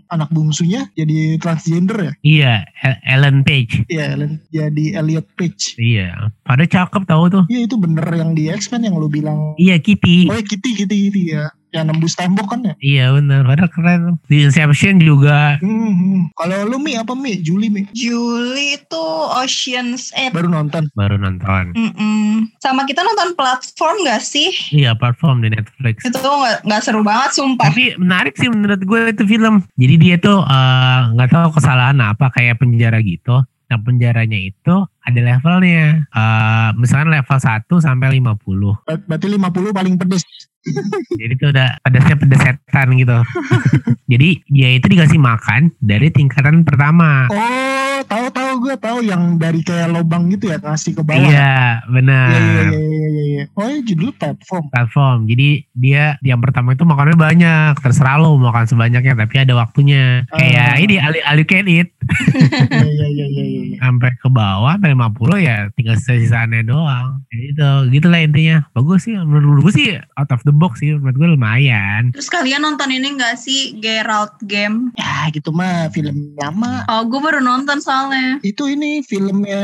[0.07, 2.13] anak bungsunya jadi transgender ya?
[2.23, 3.83] Iya, El- Ellen Page.
[3.87, 4.33] Iya, Ellen.
[4.49, 5.75] jadi Elliot Page.
[5.75, 7.43] Iya, pada cakep tau tuh.
[7.51, 9.55] Iya itu bener yang di X-Men yang lu bilang.
[9.59, 10.31] Iya, Kitty.
[10.31, 11.51] Oh ya Kitty, Kitty, Kitty ya.
[11.75, 12.73] Yang nembus tembok kan ya?
[12.79, 14.01] Iya bener, padahal keren.
[14.25, 15.59] Di Inception juga.
[15.59, 16.31] Hmm.
[16.31, 17.35] Kalau lu Mi apa Mi?
[17.37, 17.83] Juli Mi?
[17.91, 19.03] Juli itu
[19.35, 20.31] Ocean's 8.
[20.31, 20.87] Baru nonton.
[20.95, 21.75] Baru nonton.
[21.75, 22.47] Mm-mm.
[22.57, 24.55] Sama kita nonton platform gak sih?
[24.71, 25.99] Iya, platform di Netflix.
[26.01, 27.67] Itu gak, nggak seru banget sumpah.
[27.67, 29.59] Tapi menarik sih menurut gue itu film.
[29.75, 33.43] Jadi dia tuh eh, nggak tahu kesalahan apa kayak penjara gitu.
[33.65, 36.05] Nah penjaranya itu ada levelnya.
[36.05, 38.39] Eh misalkan level 1 sampai 50.
[38.85, 40.23] Ber- Berarti 50 paling pedes.
[41.19, 43.17] Jadi itu udah pedasnya pedes setan gitu.
[44.11, 47.25] Jadi dia itu dikasih makan dari tingkatan pertama.
[47.33, 51.25] Oh, tahu tahu gue tahu yang dari kayak lobang gitu ya ngasih ke bawah.
[51.25, 52.29] Iya, benar.
[52.29, 53.23] Iya iya iya iya iya.
[53.25, 53.43] iya.
[53.57, 54.63] Oh, ya judul platform.
[54.69, 55.17] platform.
[55.25, 60.23] Jadi dia yang pertama itu makannya banyak, terserah lo makan sebanyaknya, tapi ada waktunya.
[60.33, 60.83] Kayak Oh.
[60.85, 61.89] ini all, all you can eat
[62.75, 63.77] Iya iya iya iya iya.
[63.81, 67.25] sampai ke bawah sampai 50 ya tinggal sisa-sisaannya doang.
[67.33, 68.57] Ya gitu, gitulah intinya.
[68.71, 72.11] Bagus sih menurut gue sih out of the box sih menurut gue lumayan.
[72.15, 74.95] Terus kalian nonton ini gak sih Geralt Game?
[74.95, 76.87] Ya gitu mah film lama.
[76.87, 78.39] Oh gue baru nonton soalnya.
[78.41, 79.63] Itu ini filmnya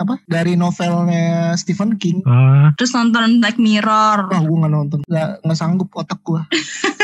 [0.00, 0.20] apa?
[0.26, 2.24] Dari novelnya Stephen King.
[2.26, 4.30] Oh, Terus nonton Black Mirror.
[4.30, 4.98] Wah, gue nggak nonton.
[5.06, 6.42] Nggak nggak sanggup otak gue.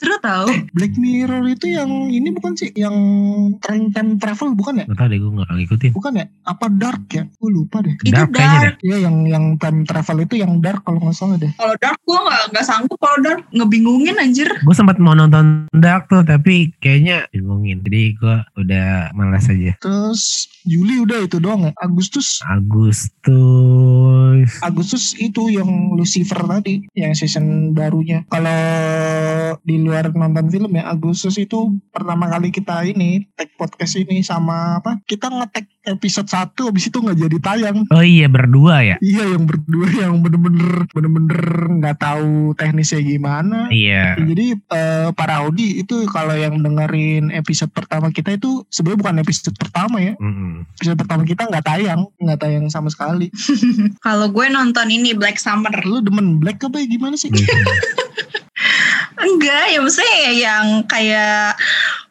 [0.00, 0.48] Seru tau.
[0.72, 2.72] Black Mirror itu yang ini bukan sih?
[2.72, 2.96] Yang
[3.60, 4.86] time time travel bukan ya?
[4.88, 5.90] gak deh gue gak ngikutin.
[5.92, 6.24] Bukan ya?
[6.48, 7.28] Apa dark ya?
[7.36, 7.92] Gue lupa deh.
[8.00, 8.76] Itu Dark kayaknya dark.
[8.80, 11.52] Iya yang yang time travel itu yang dark kalau nggak salah deh.
[11.52, 13.44] Kalau dark gue gak, nggak sanggup kalau dark.
[13.52, 14.48] Ngebingungin anjir.
[14.64, 17.84] Gue sempat mau nonton Dark tuh tapi kayaknya bingungin.
[17.84, 19.76] Jadi gue udah malas aja.
[19.84, 21.72] Terus Juli udah itu doang ya.
[21.80, 24.48] Agustus Agustus.
[24.60, 28.24] Agustus itu yang Lucifer tadi yang season barunya.
[28.28, 28.60] Kalau
[29.64, 34.82] di luar nonton film ya Agustus itu pertama kali kita ini tag podcast ini sama
[34.82, 35.00] apa?
[35.04, 37.78] Kita ngetek episode 1 habis itu nggak jadi tayang.
[37.88, 38.96] Oh iya berdua ya?
[39.00, 41.40] Iya yang berdua yang bener-bener bener-bener
[41.80, 43.72] nggak tahu teknisnya gimana.
[43.72, 44.20] Iya.
[44.20, 49.56] Jadi eh, para Audi itu kalau yang dengerin episode pertama kita itu sebenarnya bukan episode
[49.56, 50.14] pertama ya.
[50.50, 50.66] Mm-mm.
[50.74, 53.30] Episode pertama kita nggak tayang, nggak tayang sama sekali.
[54.06, 55.70] Kalau gue nonton ini Black Summer.
[55.86, 57.30] Lu demen Black apa ya gimana sih?
[59.20, 61.56] Enggak, ya maksudnya ya yang kayak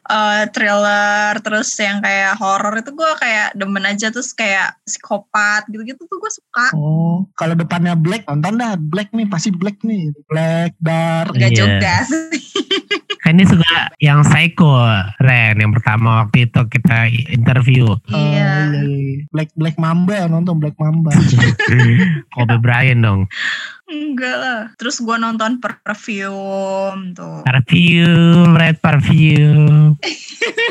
[0.10, 6.02] eh, thriller terus yang kayak horror itu gue kayak demen aja terus kayak psikopat gitu-gitu
[6.04, 6.65] tuh gue suka.
[6.74, 10.10] Oh, kalau depannya Black nonton dah Black nih pasti Black nih.
[10.26, 11.38] Black, Dark.
[11.38, 11.60] Enggak Iya.
[11.62, 12.41] juga sih.
[13.22, 14.74] Kan ini suka yang psycho,
[15.22, 15.62] Ren.
[15.62, 17.93] Yang pertama waktu itu kita interview.
[18.10, 18.74] Iya.
[18.74, 19.30] iya.
[19.30, 21.13] Black Black Mamba nonton Black Mamba.
[22.34, 23.22] Kobe Bryant dong.
[23.89, 24.62] Enggak lah.
[24.78, 27.41] Terus gue nonton perfume tuh.
[27.69, 29.93] Parfum, red parfum.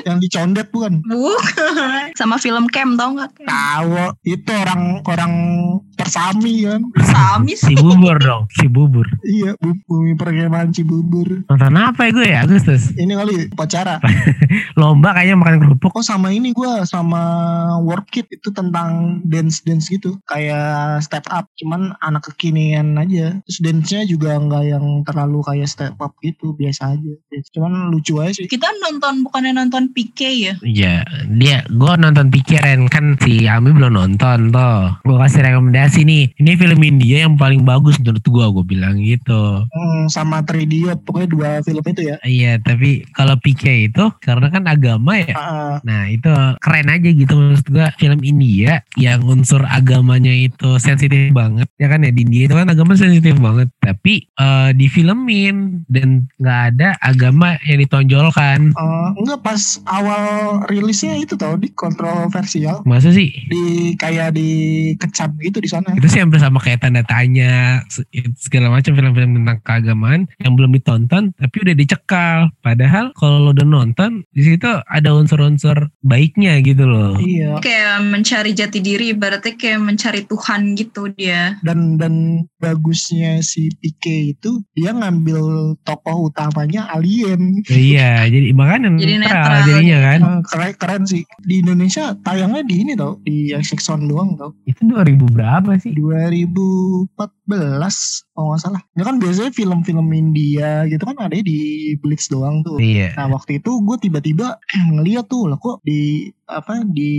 [0.03, 0.99] yang dicondet bukan?
[1.07, 2.11] Bukan.
[2.19, 3.39] Sama film Cam tau gak?
[3.39, 5.33] Tahu itu orang orang
[5.99, 6.81] persami kan.
[7.03, 7.77] Sami Si sih.
[7.77, 9.05] bubur dong, si bubur.
[9.21, 11.43] Iya, bu- bumi perkemahan Cibubur.
[11.45, 12.95] Nonton apa ya gue ya Agustus?
[12.95, 13.99] Ini kali upacara.
[14.81, 15.91] Lomba kayaknya makan kerupuk.
[15.91, 17.21] Oh sama ini gua sama
[17.83, 23.41] Work Kid itu tentang dance dance gitu, kayak step up, cuman anak kekinian aja.
[23.43, 27.13] Terus dance-nya juga nggak yang terlalu kayak step up gitu, biasa aja.
[27.51, 28.47] Cuman lucu aja sih.
[28.47, 30.53] Kita nonton bukannya nonton PK ya?
[30.61, 30.95] Iya,
[31.33, 35.01] dia gue nonton pikiran kan si Ami belum nonton tuh.
[35.03, 36.37] Gue kasih rekomendasi nih.
[36.37, 39.65] Ini film India yang paling bagus menurut gue, gue bilang gitu.
[39.65, 42.17] Hmm, sama 3 Idiot, pokoknya dua film itu ya.
[42.27, 45.33] Iya, tapi kalau PK itu karena kan agama ya.
[45.33, 46.31] Ah, Nah itu
[46.63, 52.03] keren aja gitu menurut gua film India yang unsur agamanya itu sensitif banget ya kan
[52.03, 57.57] ya di India itu kan agama sensitif banget tapi eh, difilmin dan nggak ada agama
[57.67, 64.35] yang ditonjolkan eh, enggak pas awal rilisnya itu tau di kontroversial masa sih di kayak
[64.35, 65.95] dikecam gitu di sana.
[65.95, 70.75] itu sih hampir sama kayak tanda tanya se- segala macam film-film tentang keagamaan yang belum
[70.75, 76.83] ditonton tapi udah dicekal padahal kalau lo udah nonton di situ ada unsur-unsur baiknya gitu
[76.83, 77.61] loh Iya.
[77.61, 81.59] Kayak mencari jati diri, ibaratnya kayak mencari Tuhan gitu dia.
[81.61, 87.63] Dan dan bagusnya si PK itu dia ngambil tokoh utamanya alien.
[87.67, 90.19] Iya, jadi makanya Jadi netral, netral jadinya kan.
[90.19, 91.23] Eh, keren keren sih.
[91.45, 93.53] Di Indonesia tayangnya di ini tau, di
[93.89, 94.51] One doang tau.
[94.65, 95.93] Itu 2000 berapa sih?
[95.93, 97.13] 2014
[98.33, 98.83] kalau nggak salah.
[98.97, 102.81] Ya kan biasanya film-film India gitu kan ada di Blitz doang tuh.
[102.81, 103.13] Iya.
[103.21, 104.57] Nah waktu itu gue tiba-tiba
[104.97, 107.13] ngeliat tuh lah kok di apa di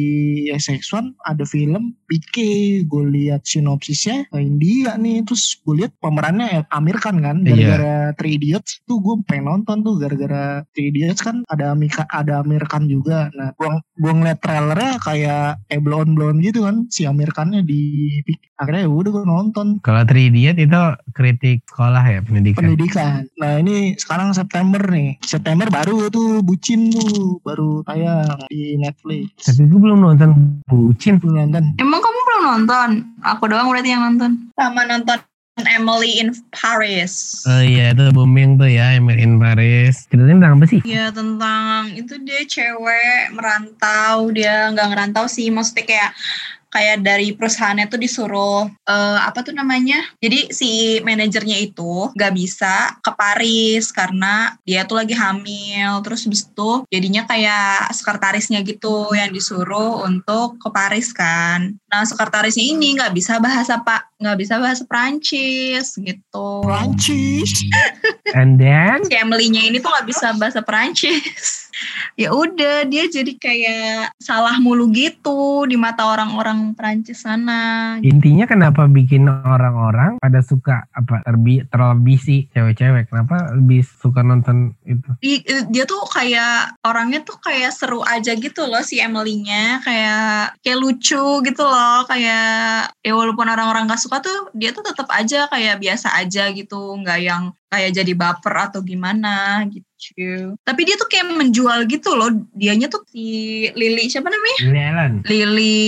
[0.49, 2.35] SX1 ada film PK
[2.83, 7.53] gue lihat sinopsisnya India nih terus gue lihat pemerannya Amir Khan kan Iya.
[7.53, 12.41] gara-gara Three Idiots tuh gue pengen nonton tuh gara-gara Three Idiots kan ada Amika, ada
[12.41, 17.05] Amir Khan juga nah gue gue ngeliat trailernya kayak eh blon blon gitu kan si
[17.05, 18.09] Amir Khannya di
[18.57, 20.81] akhirnya ya udah gue nonton Kalau 3 Idiot itu
[21.13, 22.59] kritik sekolah ya pendidikan.
[22.59, 23.11] pendidikan.
[23.37, 25.15] Nah ini sekarang September nih.
[25.23, 29.18] September baru tuh bucin tuh baru tayang di Netflix.
[29.27, 31.19] Tapi gue belum nonton Bucin.
[31.19, 31.63] Belum nonton.
[31.81, 32.89] Emang kamu belum nonton?
[33.25, 34.51] Aku doang berarti yang nonton.
[34.55, 35.19] Sama nonton
[35.67, 37.43] Emily in Paris.
[37.43, 40.07] Oh iya itu booming tuh ya Emil in Paris.
[40.07, 40.79] Ceritanya tentang apa sih?
[40.87, 46.11] Ya tentang itu dia cewek merantau dia nggak ngerantau sih maksudnya kayak
[46.69, 49.99] kayak dari perusahaannya tuh disuruh eh, apa tuh namanya?
[50.21, 56.01] Jadi si manajernya itu nggak bisa ke Paris karena dia tuh lagi hamil.
[56.05, 61.75] Terus habis itu jadinya kayak sekretarisnya gitu yang disuruh untuk ke Paris kan.
[61.89, 66.47] Nah sekretarisnya ini nggak bisa bahasa pak nggak bisa bahasa Perancis gitu.
[66.61, 67.51] Prancis.
[68.37, 69.07] And then?
[69.07, 71.68] Si Emily-nya ini tuh nggak bisa bahasa Perancis.
[72.19, 77.97] Ya udah dia jadi kayak salah mulu gitu di mata orang-orang Perancis sana.
[77.99, 84.75] intinya kenapa bikin orang-orang pada suka apa terbi terlebih sih cewek-cewek kenapa lebih suka nonton
[84.87, 85.09] itu?
[85.19, 90.79] Di- dia tuh kayak orangnya tuh kayak seru aja gitu loh si Emily-nya kayak kayak
[90.79, 95.79] lucu gitu loh kayak ya walaupun orang-orang gak suka tuh dia tuh tetap aja kayak
[95.79, 100.57] biasa aja gitu nggak yang kayak jadi baper atau gimana gitu.
[100.65, 102.33] Tapi dia tuh kayak menjual gitu loh.
[102.55, 104.59] Dianya tuh si Lily siapa namanya?
[104.65, 105.13] Lily Allen.
[105.27, 105.85] Lily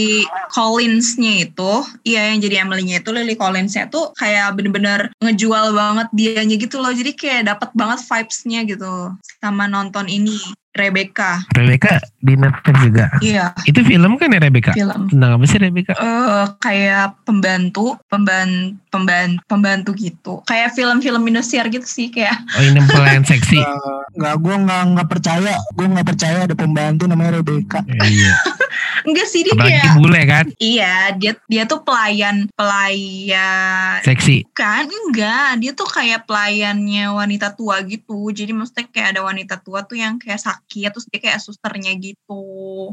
[0.52, 1.74] Collins-nya itu,
[2.06, 6.94] iya yang jadi Emily-nya itu Lily Collins-nya tuh kayak bener-bener ngejual banget dianya gitu loh.
[6.94, 10.38] Jadi kayak dapat banget vibes-nya gitu sama nonton ini
[10.72, 11.44] Rebecca.
[11.52, 13.06] Rebecca di Netflix juga.
[13.20, 14.72] Iya, Itu film kan ya Rebecca?
[14.72, 15.08] film.
[15.08, 15.94] Tentang apa sih Rebecca?
[15.94, 20.40] eh kayak pembantu, pemban, pemban, pembantu gitu.
[20.44, 22.40] Kayak film-film Indosiar gitu sih kayak.
[22.54, 23.60] Oh ini pelayan seksi.
[24.12, 25.56] Eh, Nggak, gue nggak nggak percaya.
[25.72, 27.80] Gue nggak percaya ada pembantu namanya Rebecca.
[28.04, 28.36] iya.
[29.08, 30.46] Enggak sih dia Apalagi kayak bule kan?
[30.58, 34.46] iya, dia dia tuh pelayan pelayan Seksi.
[34.52, 39.82] kan enggak dia tuh kayak pelayannya wanita tua gitu jadi maksudnya kayak ada wanita tua
[39.82, 42.44] tuh yang kayak sakit terus dia kayak susternya gitu.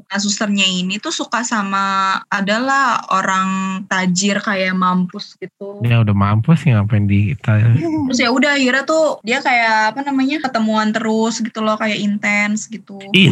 [0.02, 5.78] Nah susternya ini tuh suka sama adalah orang tajir kayak mampus gitu.
[5.86, 10.42] Dia udah mampus sih ngapain di terus ya udah akhirnya tuh dia kayak apa namanya
[10.42, 12.98] ketemuan terus gitu loh kayak intens gitu.
[13.14, 13.30] Ih,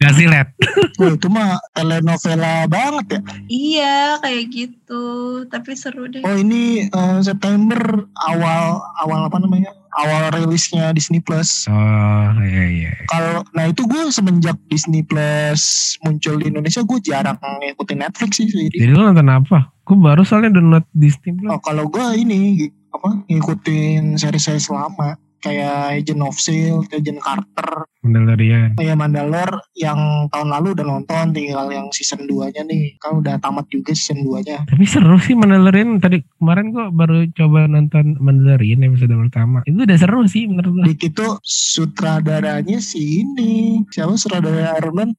[0.00, 0.48] Gak sih liat.
[0.96, 3.20] Wah, itu mah telenovela banget ya.
[3.52, 5.04] iya kayak gitu.
[5.44, 6.24] Tapi seru deh.
[6.24, 9.79] Oh ini eh, September awal awal apa namanya?
[9.90, 11.66] Awal rilisnya Disney Plus.
[11.66, 12.92] Oh iya iya.
[13.10, 18.46] Kalau nah itu gue semenjak Disney Plus muncul di Indonesia gue jarang ngikutin Netflix sih.
[18.46, 19.74] Jadi Jadi lu nonton apa?
[19.82, 21.50] Gue baru soalnya download Disney Plus.
[21.50, 28.80] oh, kalau gue ini apa ngikutin seri-seri lama kayak Agent of Shield, Agent Carter, Mandalorian.
[28.80, 32.96] Kayak Mandalor yang tahun lalu udah nonton tinggal yang season 2-nya nih.
[32.96, 34.64] Kan udah tamat juga season 2-nya.
[34.64, 36.00] Tapi seru sih Mandalorian.
[36.00, 39.60] Tadi kemarin gua baru coba nonton Mandalorian episode pertama.
[39.68, 40.84] Itu udah seru sih menurut gua.
[40.88, 43.84] Itu sutradaranya si ini.
[43.92, 45.10] Siapa sutradara Iron Man?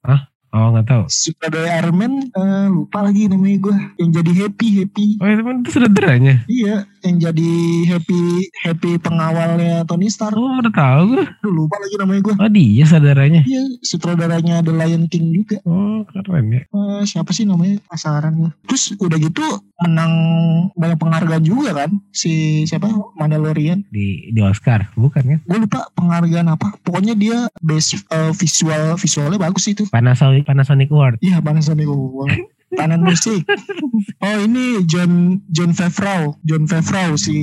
[0.51, 1.03] Oh nggak tahu.
[1.07, 3.77] Sutradara Iron Man eh, lupa lagi namanya gue.
[4.03, 5.07] Yang jadi happy happy.
[5.23, 6.35] Oh itu kan itu saudaranya.
[6.51, 6.75] Iya,
[7.07, 7.51] yang jadi
[7.87, 8.21] happy
[8.67, 10.35] happy pengawalnya Tony Stark.
[10.35, 11.23] Oh udah tahu gue.
[11.23, 12.35] Aduh, lupa lagi namanya gue.
[12.35, 13.41] Oh dia saudaranya.
[13.47, 15.63] Iya, sutradaranya The Lion King juga.
[15.63, 16.61] Oh keren ya.
[16.67, 18.51] Eh, siapa sih namanya pasaran.
[18.67, 19.43] Terus udah gitu
[19.81, 20.13] menang
[20.77, 23.87] banyak penghargaan juga kan si siapa Mandalorian.
[23.87, 25.39] Di di Oscar bukan kan?
[25.47, 26.75] Gue lupa penghargaan apa.
[26.83, 29.87] Pokoknya dia best eh, visual visualnya bagus itu.
[29.87, 31.17] Panasonic Panasonic Award.
[31.21, 32.51] Iya Panasonic Award.
[32.71, 33.43] Tanan musik.
[34.23, 36.39] Oh ini John John Favreau.
[36.47, 37.35] John Favreau si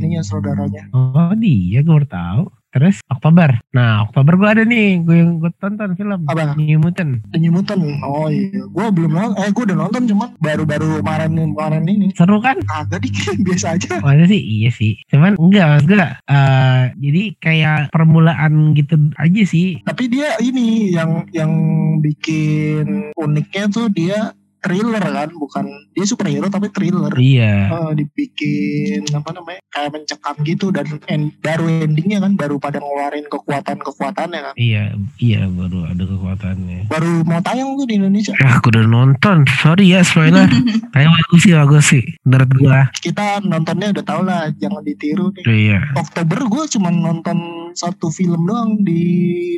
[0.00, 0.88] ininya saudaranya.
[0.96, 2.42] Oh dia gue baru tahu.
[2.72, 3.60] Terus Oktober.
[3.76, 5.04] Nah Oktober gue ada nih.
[5.04, 6.24] Gue yang gue tonton film.
[6.24, 6.56] Apa?
[6.56, 7.20] New Mutant.
[7.36, 7.84] New Mutant.
[8.00, 8.64] Oh iya.
[8.64, 9.44] Gue belum nonton.
[9.44, 12.06] Eh gue udah nonton cuman baru-baru kemarin kemarin ini.
[12.16, 12.56] Seru kan?
[12.72, 14.00] Agak dikit biasa aja.
[14.00, 14.96] Masa sih iya sih.
[15.12, 16.00] Cuman enggak mas gue.
[16.00, 19.84] eh, jadi kayak permulaan gitu aja sih.
[19.84, 21.52] Tapi dia ini yang yang
[22.00, 27.10] bikin uniknya tuh dia thriller kan, bukan dia superhero tapi thriller.
[27.12, 27.54] Iya.
[27.68, 33.26] Eh, dibikin apa namanya kayak mencekam gitu dan end- baru endingnya kan baru pada ngeluarin
[33.26, 36.86] kekuatan kekuatannya kan Iya, iya baru ada kekuatannya.
[36.86, 39.44] baru mau tayang tuh di Indonesia Ah, aku udah nonton.
[39.56, 40.46] Sorry ya spoiler.
[40.92, 42.02] Kayak bagus sih, bagus sih.
[42.22, 42.80] Menurut gua.
[42.94, 45.78] kita nontonnya udah tau lah jangan ditiru nih Iya.
[45.94, 47.38] Oktober gue cuma nonton
[47.72, 49.02] satu film doang di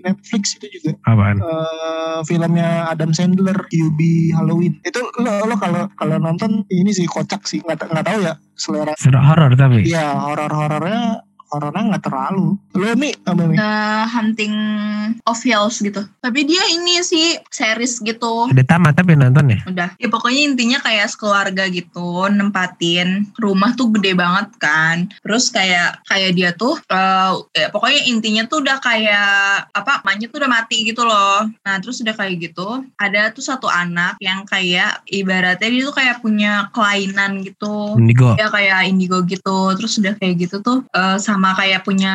[0.00, 1.36] Netflix itu juga Apaan?
[1.38, 3.98] Eh, filmnya Adam Sandler QB
[4.32, 8.34] Halloween itu lo lo kalau kalau nonton ini sih kocak sih nggak nggak tahu ya
[8.54, 8.94] selera
[9.26, 9.82] horor tapi.
[9.82, 13.74] Iya horor horornya horornya nggak terlalu lo mi apa mi The
[14.10, 14.54] Hunting
[15.24, 16.02] of Hills gitu.
[16.18, 18.50] Tapi dia ini sih series gitu.
[18.50, 19.60] Udah tamat tapi nonton ya?
[19.68, 19.88] Udah.
[20.00, 25.06] Ya pokoknya intinya kayak sekeluarga gitu nempatin rumah tuh gede banget kan.
[25.22, 30.38] Terus kayak kayak dia tuh eh, ya pokoknya intinya tuh udah kayak apa mamanya tuh
[30.40, 31.46] udah mati gitu loh.
[31.64, 36.24] Nah, terus udah kayak gitu ada tuh satu anak yang kayak ibaratnya dia tuh kayak
[36.24, 37.94] punya kelainan gitu.
[38.00, 38.34] Indigo.
[38.40, 39.76] Ya kayak indigo gitu.
[39.76, 42.14] Terus udah kayak gitu tuh eh, sama kayak punya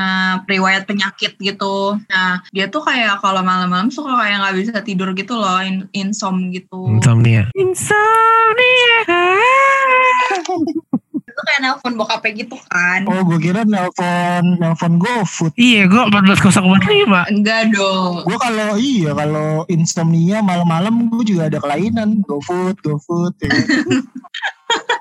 [0.49, 1.93] riwayat penyakit gitu.
[2.09, 6.49] Nah, dia tuh kayak kalau malam-malam suka kayak nggak bisa tidur gitu loh, in insom
[6.49, 6.89] gitu.
[6.89, 7.45] Insomnia.
[7.53, 8.97] Insomnia.
[11.29, 13.07] Itu kayak nelpon bokapnya gitu kan.
[13.07, 17.31] oh gue kira nelpon nelpon GoFood Iya, gua 14045.
[17.31, 18.27] Enggak dong.
[18.27, 23.49] gue kalau iya kalau insomnia malam-malam gue juga ada kelainan GoFood GoFood ya.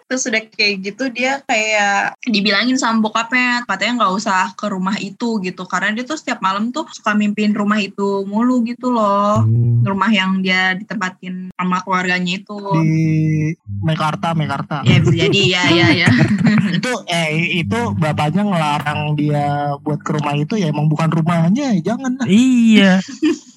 [0.08, 5.36] Terus udah kayak gitu dia kayak dibilangin sama bokapnya katanya nggak usah ke rumah itu
[5.44, 9.44] gitu karena dia tuh setiap malam tuh suka mimpin rumah itu mulu gitu loh.
[9.44, 9.84] Hmm.
[9.84, 12.56] Rumah yang dia ditempatin sama keluarganya itu.
[12.56, 13.52] di
[13.84, 16.10] Mekarta Mekarta Ya bisa jadi ya ya ya.
[16.80, 22.16] itu eh itu bapaknya ngelarang dia buat ke rumah itu ya emang bukan rumahnya jangan
[22.16, 22.24] lah.
[22.24, 23.04] Iya.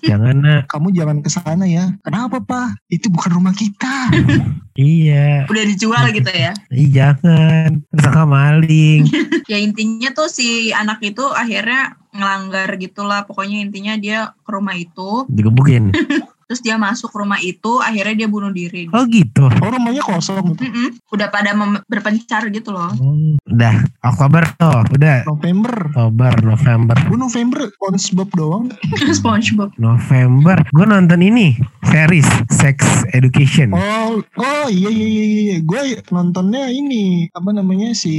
[0.01, 4.09] Jangan kamu jangan ke sana ya kenapa pak itu bukan rumah kita
[4.75, 5.51] Iya.
[5.51, 6.51] Udah dijual gitu ya.
[6.71, 7.83] Ih jangan.
[7.91, 9.03] Tersangka maling.
[9.51, 15.27] Ya intinya tuh si anak itu akhirnya ngelanggar gitulah pokoknya intinya dia ke rumah itu
[15.27, 15.91] Digebukin.
[16.51, 19.47] terus dia masuk rumah itu akhirnya dia bunuh diri Oh gitu.
[19.47, 20.67] oh rumahnya kosong gitu.
[20.67, 20.99] Mm-mm.
[21.09, 23.71] udah pada mem- berpencar gitu loh Oh, udah
[24.03, 24.83] Oktober tuh.
[24.91, 25.23] Udah.
[25.23, 26.97] November Oktober, November.
[26.99, 28.63] gue November SpongeBob doang
[29.13, 30.59] SpongeBob November.
[30.69, 31.55] Gue nonton ini.
[31.83, 32.27] Series.
[32.49, 33.71] Sex Education.
[33.71, 35.57] oh oh iya iya iya, iya.
[35.59, 38.13] gue nontonnya ini apa namanya si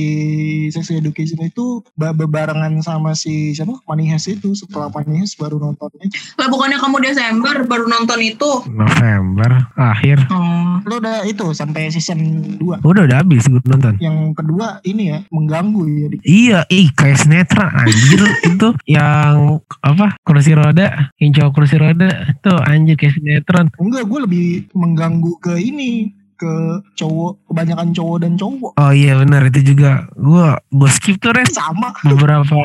[0.69, 5.59] Sex Education itu ba- bebarengan sama si siapa Money Heist itu setelah Money Heist baru
[5.59, 6.07] nontonnya
[6.37, 9.51] lah bukannya kamu Desember baru nonton itu November.
[9.75, 10.23] Akhir.
[10.31, 10.79] oh.
[10.83, 12.19] lo udah itu sampai season
[12.59, 13.99] 2 Udah udah habis gue nonton.
[13.99, 16.07] yang kedua ini ya mengganggu ya.
[16.23, 22.59] Iya, ih kayak sinetron anjir itu yang apa kursi roda, yang cowok kursi roda tuh
[22.63, 23.67] anjir kayak sinetron.
[23.79, 29.47] enggak gue lebih mengganggu ke ini ke cowok kebanyakan cowok dan cowok Oh iya benar
[29.47, 32.59] itu juga gua gua skip tuh res sama beberapa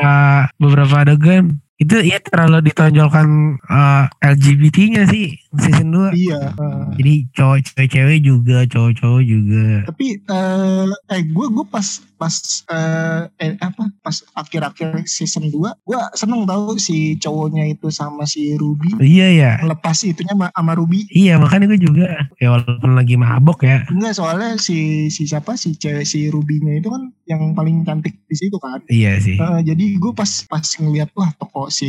[0.58, 6.12] beberapa adegan itu ya terlalu ditonjolkan eh, LGBT-nya sih season 2.
[6.14, 6.40] Iya.
[6.50, 6.84] eh.
[6.96, 9.66] Jadi cowok cewek-cewek juga, cowok-cowok juga.
[9.86, 12.34] tapi eh eh gue gue pas pas
[12.66, 18.52] eh, eh apa pas akhir-akhir season 2 gue seneng tahu si cowoknya itu sama si
[18.52, 19.52] Ruby Iya ya.
[19.62, 23.86] lepas itunya sama, sama Ruby Iya makanya gue juga ya walaupun lagi mabok ya.
[23.88, 24.76] enggak soalnya si
[25.08, 29.22] si siapa si cewek si Ruby-nya itu kan yang paling cantik di situ kan Iya
[29.22, 29.38] sih.
[29.38, 31.88] Eh, jadi gue pas pas ngeliat wah toko si,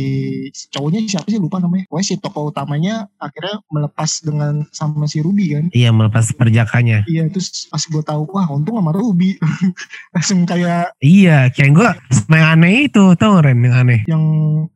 [0.50, 5.20] si cowoknya siapa sih lupa namanya pokoknya si toko utamanya akhirnya melepas dengan sama si
[5.20, 7.04] Ruby kan Iya melepas perjakannya.
[7.04, 9.36] iya terus pas gue tahu wah untung sama Ruby
[10.14, 11.90] langsung kayak Iya, kayak gue
[12.30, 14.00] yang aneh itu tau Ren yang aneh.
[14.06, 14.22] yang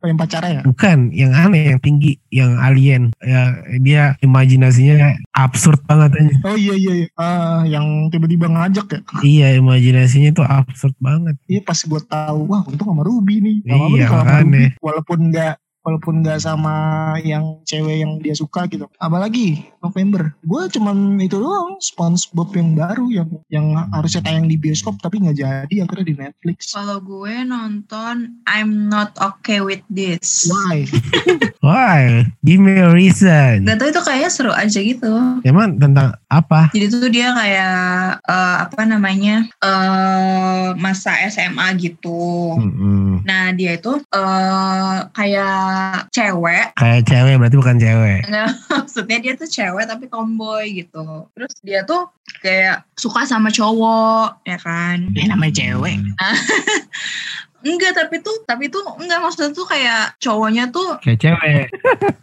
[0.01, 3.13] yang pacarnya ya Bukan, yang aneh, yang tinggi, yang alien.
[3.21, 6.35] Ya dia imajinasinya absurd banget aja.
[6.43, 7.07] Oh iya iya, iya.
[7.15, 8.99] Ah, yang tiba-tiba ngajak ya.
[9.21, 11.35] Iya, imajinasinya itu absurd banget.
[11.45, 13.57] Iya pas gue tahu, wah untung sama Ruby nih.
[13.63, 14.41] Gak Iya, sama makanya.
[14.41, 15.53] Ruby, walaupun nggak
[15.85, 16.73] walaupun nggak sama
[17.21, 18.89] yang cewek yang dia suka gitu.
[18.97, 24.97] Apalagi November, gue cuman itu doang SpongeBob yang baru yang yang harusnya tayang di bioskop
[24.97, 26.73] tapi nggak jadi akhirnya di Netflix.
[26.73, 30.49] Kalau gue nonton I'm Not Okay With This.
[30.49, 30.89] Why?
[31.65, 32.25] Why?
[32.41, 33.65] Give me a reason.
[33.65, 35.13] Gak tau itu kayaknya seru aja gitu.
[35.45, 36.73] Emang tentang apa?
[36.73, 37.77] Jadi tuh dia kayak
[38.25, 42.57] eh, apa namanya eh masa SMA gitu.
[42.57, 43.25] Mm-mm.
[43.25, 45.74] Nah dia itu eh kayak
[46.11, 46.75] cewek.
[46.75, 48.21] Kayak cewek berarti bukan cewek.
[48.27, 51.29] Nggak, maksudnya dia tuh cewek tapi tomboy gitu.
[51.33, 52.11] Terus dia tuh
[52.43, 55.09] kayak suka sama cowok ya kan.
[55.15, 55.97] Ya namanya cewek.
[57.65, 61.65] Enggak tapi tuh tapi tuh enggak maksudnya tuh kayak cowoknya tuh Kayak cewek.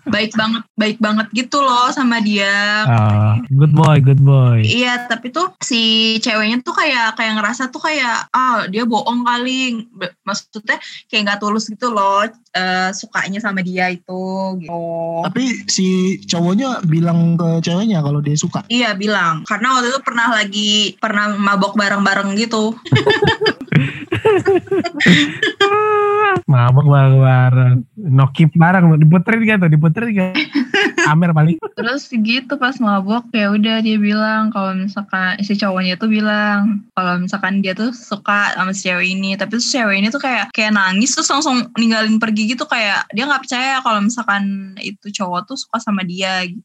[0.07, 2.87] baik banget baik banget gitu loh sama dia.
[2.87, 4.63] Oh, good boy, good boy.
[4.63, 9.83] Iya, tapi tuh si ceweknya tuh kayak kayak ngerasa tuh kayak ah dia bohong kali,
[10.23, 10.79] maksudnya
[11.11, 12.23] kayak nggak tulus gitu loh
[12.53, 14.23] eh, sukanya sama dia itu.
[14.63, 14.71] Gitu.
[15.27, 15.87] Tapi si
[16.29, 18.63] cowoknya bilang ke ceweknya kalau dia suka.
[18.69, 22.77] Iya bilang, karena waktu itu pernah lagi pernah mabok bareng-bareng gitu.
[26.53, 27.77] Mabok bareng-bareng.
[27.97, 28.99] Nokip bareng.
[28.99, 30.33] Diputerin kan tuh, diputerin kan.
[31.11, 31.59] Amer paling.
[31.75, 37.19] Terus gitu pas mabok ya udah dia bilang kalau misalkan si cowoknya tuh bilang kalau
[37.19, 40.73] misalkan dia tuh suka sama si cewek ini, tapi tuh cewek ini tuh kayak kayak
[40.75, 45.59] nangis terus langsung ninggalin pergi gitu kayak dia nggak percaya kalau misalkan itu cowok tuh
[45.59, 46.63] suka sama dia gitu.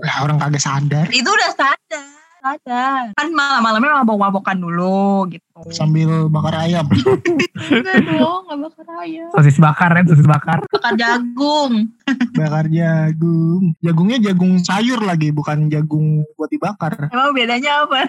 [0.00, 3.04] Lah orang kagak sadar Itu udah sadar, sadar.
[3.14, 5.44] Kan malam-malamnya mabok-mabokan dulu gitu.
[5.76, 6.88] sambil bakar ayam.
[7.68, 9.28] Enggak dong, gak bakar ayam.
[9.28, 10.58] Sosis bakar ya, sosis bakar.
[10.72, 11.92] Bakar jagung.
[12.40, 13.76] bakar jagung.
[13.84, 17.12] Jagungnya jagung sayur lagi, bukan jagung buat dibakar.
[17.12, 18.08] Emang bedanya apa?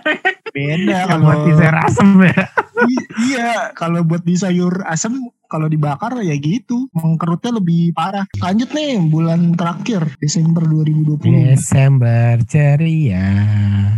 [0.55, 2.43] Beda kalau buat di sayur asem ya.
[2.87, 5.19] I- iya, kalau buat di sayur asem
[5.51, 8.23] kalau dibakar ya gitu, mengkerutnya lebih parah.
[8.39, 11.51] Lanjut nih, bulan terakhir Desember 2020.
[11.51, 13.27] Desember ceria.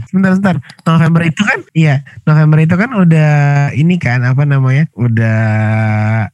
[0.10, 0.58] Sebentar, sebentar.
[0.90, 2.02] November itu kan, iya.
[2.26, 3.34] November itu kan udah
[3.78, 4.90] ini kan, apa namanya?
[4.98, 5.42] Udah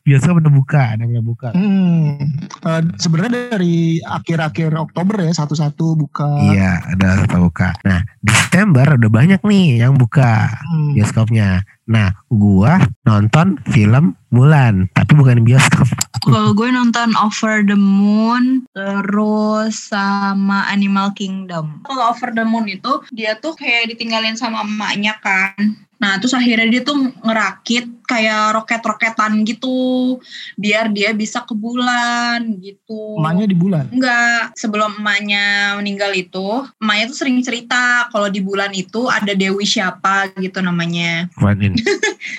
[0.07, 1.49] bioskop udah buka, ada yang udah buka.
[1.51, 2.15] Hmm,
[2.63, 6.55] eh, sebenarnya dari akhir-akhir Oktober ya satu-satu buka.
[6.55, 7.75] Iya, ada satu buka.
[7.83, 10.95] Nah, Desember udah banyak nih yang buka Hmm.
[10.95, 11.67] bioskopnya.
[11.89, 15.89] Nah, gua nonton film Mulan, tapi bukan di bioskop.
[16.21, 21.81] Kalau gue nonton Over the Moon terus sama Animal Kingdom.
[21.89, 25.57] Kalau Over the Moon itu dia tuh kayak ditinggalin sama emaknya kan.
[25.99, 30.17] Nah terus akhirnya dia tuh ngerakit kayak roket-roketan gitu
[30.55, 33.19] biar dia bisa ke bulan gitu.
[33.19, 33.85] Emaknya di bulan.
[33.91, 35.45] Enggak, sebelum emaknya
[35.77, 41.29] meninggal itu, emaknya tuh sering cerita kalau di bulan itu ada Dewi siapa gitu namanya.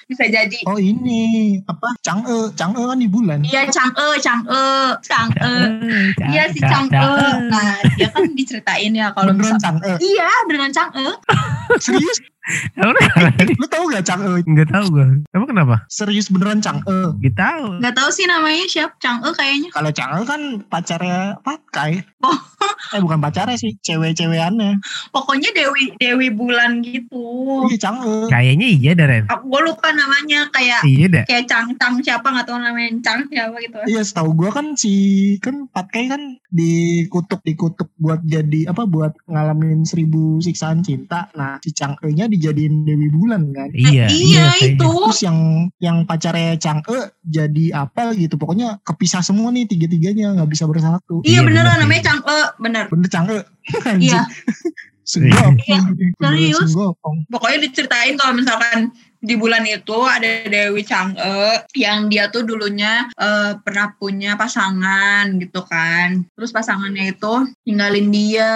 [0.09, 1.95] Bisa jadi Oh ini apa?
[2.01, 3.39] Chang'e, Chang'e kan di bulan.
[3.41, 4.65] Iya Chang'e, Chang'e,
[5.01, 5.55] Chang'e.
[6.27, 6.91] Iya si Chang'e.
[6.91, 9.93] ca- Nah dia kan diceritain ya kalau Beneran misal Chang'e.
[10.01, 11.07] Iya dengan Chang'e.
[11.85, 12.19] Serius?
[13.61, 14.43] Lu tahu gak Chang'e?
[14.45, 15.07] Nggak tahu gua.
[15.33, 15.77] Emang kenapa?
[15.89, 17.17] Serius beneran Chang'e.
[17.19, 17.65] Nggak tahu.
[17.81, 19.69] Gak tahu sih namanya siapa Chang'e kayaknya.
[19.73, 22.05] Kalau Chang'e kan pacarnya Patkai.
[22.23, 22.37] Oh.
[22.91, 24.83] Eh bukan pacarnya sih, cewek-cewekannya.
[25.15, 27.23] Pokoknya Dewi Dewi Bulan gitu.
[27.71, 28.27] Iya Chang'e.
[28.27, 29.25] Kayaknya iya dah Ren.
[29.31, 31.25] Aku gue lupa namanya kayak Iya dah.
[31.29, 33.79] kayak Chang Chang siapa nggak tahu namanya Chang siapa gitu.
[33.87, 34.93] Iya setahu gua kan si
[35.39, 41.31] kan Patkai kan dikutuk dikutuk buat jadi apa buat ngalamin seribu siksaan cinta.
[41.39, 43.69] Nah si Chang'e-nya dijadiin Dewi Bulan kan.
[43.73, 44.07] Iya.
[44.09, 44.77] iya kayaknya.
[44.77, 44.89] itu.
[44.91, 45.39] Terus yang
[45.81, 48.37] yang pacarnya Chang'e jadi apa gitu.
[48.37, 51.25] Pokoknya kepisah semua nih tiga-tiganya nggak bisa bersatu.
[51.25, 51.83] Iya Iya, beneran bener.
[51.89, 52.85] namanya Chang'e bener.
[52.93, 53.39] Bener Chang'e.
[54.01, 54.23] Iya.
[55.05, 55.57] Senggopong.
[55.67, 55.81] Iya,
[56.23, 56.71] serius.
[57.27, 63.53] Pokoknya diceritain kalau misalkan di bulan itu ada Dewi Chang'e yang dia tuh dulunya eh,
[63.61, 66.25] pernah punya pasangan gitu kan.
[66.35, 68.55] Terus pasangannya itu ninggalin dia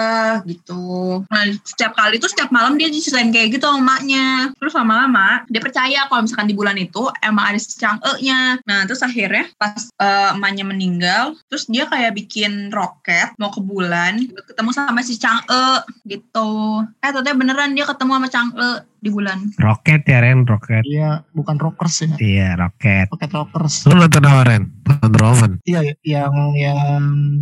[0.49, 1.21] gitu.
[1.29, 4.51] Nah, setiap kali tuh setiap malam dia diceritain kayak gitu sama emaknya.
[4.57, 8.59] Terus lama-lama dia percaya kalau misalkan di bulan itu emang ada si Chang'e-nya.
[8.65, 14.17] Nah, terus akhirnya pas eh, emaknya meninggal, terus dia kayak bikin roket mau ke bulan,
[14.49, 16.81] ketemu sama si Chang'e gitu.
[17.05, 19.53] Eh, ternyata beneran dia ketemu sama Chang'e di bulan.
[19.61, 20.81] Roket ya Ren, roket.
[20.81, 22.17] Iya, bukan rockers ya.
[22.17, 23.05] Iya, roket.
[23.13, 23.85] Rocket rockers.
[23.85, 24.63] Lu nonton apa Ren?
[24.85, 25.51] Wonder Woman.
[25.65, 26.77] Iya, yang yang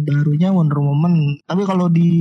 [0.04, 1.40] barunya Wonder Woman.
[1.48, 2.12] Tapi kalau di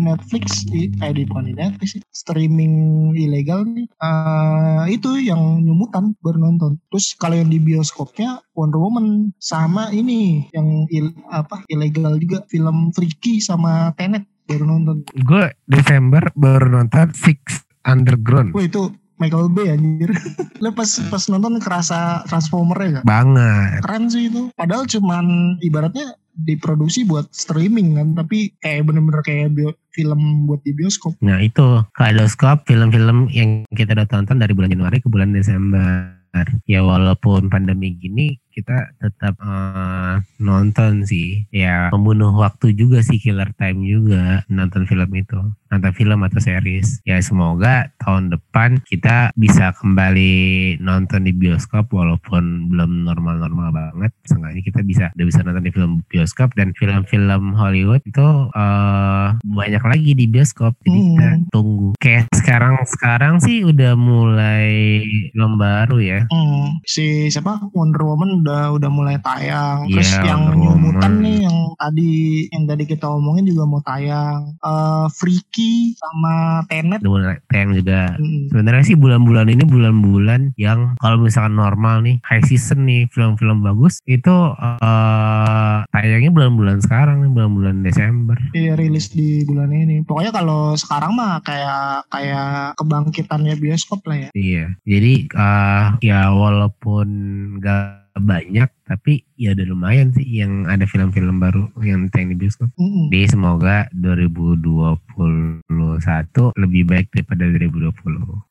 [0.00, 6.16] Netflix, di, eh di bukan di Netflix sih, streaming ilegal nih, eh, itu yang nyumutan
[6.24, 6.80] baru nonton.
[6.88, 12.92] Terus kalau yang di bioskopnya Wonder Woman sama ini yang il- apa ilegal juga film
[12.96, 15.04] Freaky sama Tenet baru nonton.
[15.28, 18.52] Gue Desember baru nonton Six Underground.
[18.52, 20.14] Wah itu Michael Bay anjir.
[20.62, 23.04] Lo pas pas nonton kerasa Transformer ya gak?
[23.08, 23.80] Banget.
[23.82, 24.52] Keren sih itu.
[24.54, 30.70] Padahal cuman ibaratnya diproduksi buat streaming kan, tapi kayak bener-bener kayak bio- film buat di
[30.70, 31.18] bioskop.
[31.18, 36.14] Nah itu kaleidoskop film-film yang kita udah tonton dari bulan Januari ke bulan Desember.
[36.70, 41.46] Ya walaupun pandemi gini kita tetap eh, nonton sih.
[41.54, 45.38] Ya membunuh waktu juga sih killer time juga nonton film itu.
[45.68, 46.98] Nonton film atau series.
[47.04, 50.32] Ya semoga tahun depan kita bisa kembali
[50.80, 54.10] nonton di bioskop walaupun belum normal-normal banget.
[54.26, 59.84] Seenggaknya kita bisa udah bisa nonton di film bioskop dan film-film Hollywood itu eh, banyak
[59.84, 60.74] lagi di bioskop.
[60.82, 61.06] Jadi Hmm.
[61.14, 61.88] kita tunggu.
[62.00, 66.20] Kayak sekarang sekarang sih udah mulai film baru ya.
[66.32, 69.84] Hmm, si siapa Wonder Woman udah udah mulai tayang.
[69.92, 71.20] Terus Iya, yang Wonder nyumutan Woman.
[71.20, 72.12] nih yang tadi
[72.48, 74.56] yang tadi kita omongin juga mau tayang.
[74.56, 77.04] Eh Freaky sama Tenet.
[77.04, 78.16] Udah mulai tayang juga.
[78.16, 78.48] Hmm.
[78.48, 84.00] Sebenarnya sih bulan-bulan ini bulan-bulan yang kalau misalkan normal nih high season nih film-film bagus
[84.08, 88.40] itu eh tayangnya bulan-bulan sekarang nih bulan-bulan Desember.
[88.56, 90.00] Iya rilis di bulan ini.
[90.08, 94.30] Pokoknya kalau sekarang mah kayak kayak kebangkitannya bioskop lah ya.
[94.32, 94.64] Iya.
[94.88, 97.08] Jadi eh ya walaupun
[97.58, 102.72] gak banyak tapi ya udah lumayan sih yang ada film-film baru yang tayang di bioskop.
[102.80, 103.12] Mm-mm.
[103.12, 105.62] Jadi semoga 2021
[106.58, 107.92] lebih baik daripada 2020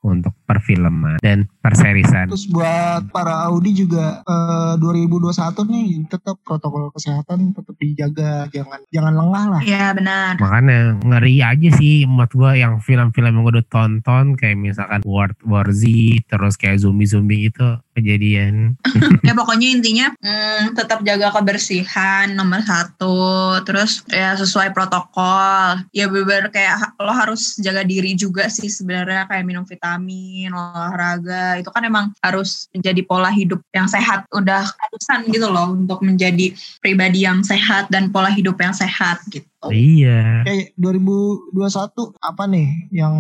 [0.06, 2.30] untuk perfilman dan perserisan.
[2.30, 9.14] Terus buat para Audi juga eh, 2021 nih tetap protokol kesehatan tetap dijaga, jangan jangan
[9.18, 9.62] lengah lah.
[9.66, 10.38] Iya benar.
[10.40, 15.36] Makanya ngeri aja sih menurut gua yang film-film yang gue udah tonton kayak misalkan World
[15.44, 15.84] War Z
[16.30, 17.68] terus kayak zombie-zombie itu
[17.98, 18.78] kejadian.
[19.28, 23.56] ya pokoknya intinya hmm, tetap jaga kebersihan nomor satu.
[23.64, 25.88] Terus ya sesuai protokol.
[25.96, 31.56] Ya bener kayak lo harus jaga diri juga sih sebenarnya kayak minum vitamin olahraga.
[31.64, 34.28] Itu kan emang harus menjadi pola hidup yang sehat.
[34.36, 36.52] Udah harusan gitu loh untuk menjadi
[36.84, 40.46] pribadi yang sehat dan pola hidup yang sehat gitu Iya.
[40.46, 43.16] Kayak 2021 apa nih yang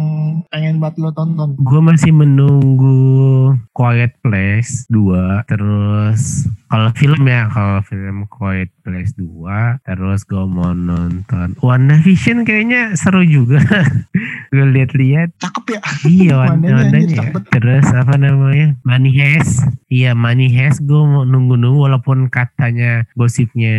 [0.53, 1.57] pengen banget lo tonton?
[1.57, 9.81] Gue masih menunggu Quiet Place 2 Terus kalau film ya Kalau film Quiet Place 2
[9.81, 13.57] Terus gue mau nonton WandaVision kayaknya seru juga
[14.53, 15.79] Gue lihat-lihat Cakep ya?
[16.05, 17.17] Iya Wandanya anjir, ya.
[17.25, 17.41] cakep.
[17.49, 23.73] Terus apa namanya Money Heist Iya Money Heist gue mau nunggu-nunggu Walaupun katanya gosipnya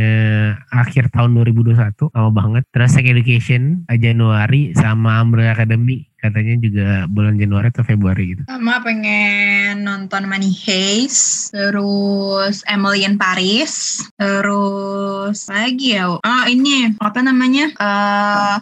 [0.75, 1.79] Akhir tahun 2021
[2.11, 2.65] Lama banget.
[2.73, 6.09] Terus Sex Education eh, Januari Sama Umbrella Academy.
[6.19, 8.43] Katanya juga bulan Januari atau Februari gitu.
[8.51, 16.11] Sama pengen nonton Money Heist terus Emily in Paris terus lagi ya?
[16.11, 17.71] Oh ini apa namanya?
[17.71, 18.57] Eh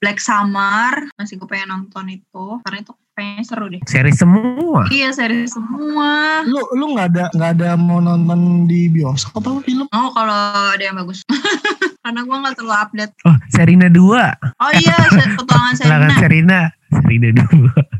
[0.00, 2.46] Black Summer masih gue pengen nonton itu.
[2.64, 3.80] Karena itu kayaknya seru deh.
[3.86, 4.82] Seri semua.
[4.90, 6.42] Iya seri semua.
[6.44, 9.86] Lu lu nggak ada nggak ada mau nonton di bioskop apa film?
[9.88, 10.38] oh kalau
[10.74, 11.22] ada yang bagus.
[12.04, 13.12] Karena gue nggak terlalu update.
[13.24, 16.60] Oh Serina 2 oh iya petualangan Silakan Serena Serina.
[16.90, 17.93] Serina 2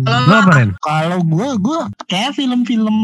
[0.00, 0.70] Kalau Lu apa Ren?
[0.80, 2.96] Kalau gue gue kayak film-film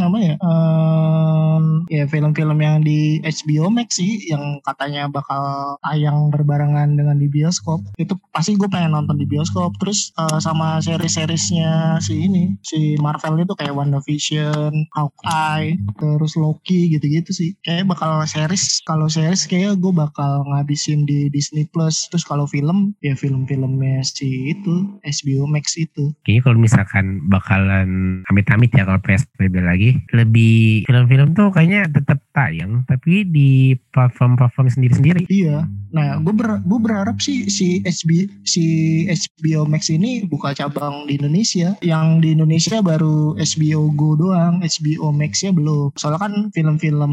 [0.00, 0.34] apa ya?
[0.40, 7.28] Ehm, ya film-film yang di HBO Max sih yang katanya bakal tayang berbarengan dengan di
[7.28, 7.82] bioskop.
[8.00, 9.76] Itu pasti gue pengen nonton di bioskop.
[9.82, 17.30] Terus eh, sama seri-serisnya si ini, si Marvel itu kayak WandaVision, Hawkeye, terus Loki gitu-gitu
[17.34, 17.50] sih.
[17.66, 18.80] Kayak bakal series.
[18.86, 22.08] Kalau series kayak gue bakal ngabisin di Disney Plus.
[22.08, 26.14] Terus kalau film ya film-filmnya si itu HBO Max itu.
[26.22, 27.88] Kayaknya kalau misalkan bakalan
[28.30, 35.22] amit-amit ya kalau PSBB lagi, lebih film-film tuh kayaknya tetap tayang, tapi di platform-platform sendiri-sendiri.
[35.30, 35.66] Iya.
[35.94, 38.64] Nah, gue ber, gue berharap sih si HB, si
[39.06, 41.78] HBO Max ini buka cabang di Indonesia.
[41.86, 45.94] Yang di Indonesia baru HBO Go doang, HBO Max-nya belum.
[45.94, 47.12] Soalnya kan film-film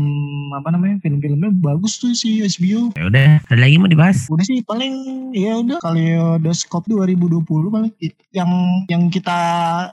[0.57, 0.97] apa namanya?
[1.05, 2.89] Film-filmnya bagus tuh si HBO.
[2.97, 4.25] Ya udah, ada lagi mau dibahas?
[4.33, 4.93] Udah sih paling
[5.37, 7.93] ya udah Kaleidoskop 2020 paling
[8.33, 8.50] yang
[8.87, 9.39] yang kita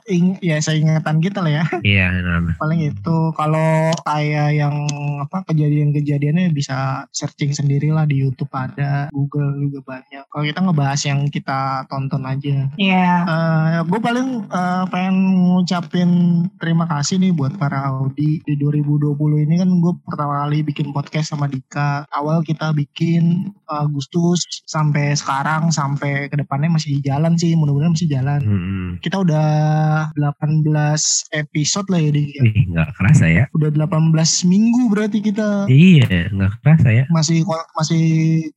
[0.09, 1.65] ing, ya seingatan kita lah ya.
[1.89, 4.85] Iya, nah, paling itu kalau kayak yang
[5.19, 10.23] apa kejadian-kejadiannya bisa searching sendiri lah di YouTube ada Google juga banyak.
[10.29, 12.69] Kalau kita ngebahas yang kita tonton aja.
[12.77, 13.13] Iya.
[13.89, 15.15] gue paling eh, pengen
[15.55, 16.09] ngucapin
[16.61, 18.43] terima kasih nih buat para Audi.
[18.45, 22.05] Di 2020 ini kan gue pertama kali bikin podcast sama Dika.
[22.13, 27.53] Awal kita bikin Agustus sampai sekarang sampai ke depannya masih jalan sih.
[27.55, 28.97] Mudah-mudahan masih jalan mm-mm.
[28.99, 29.47] kita udah
[30.15, 30.65] 18
[31.35, 32.29] episode lah ya Dik.
[32.43, 33.43] Wih, nggak kerasa ya?
[33.55, 34.13] Udah 18
[34.45, 37.03] minggu berarti kita Iya, nggak kerasa ya?
[37.09, 37.43] masih
[37.75, 38.03] masih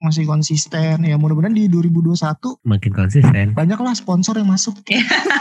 [0.01, 2.17] masih konsisten ya mudah-mudahan di 2021
[2.67, 3.47] Makin konsisten.
[3.53, 4.75] banyaklah sponsor yang masuk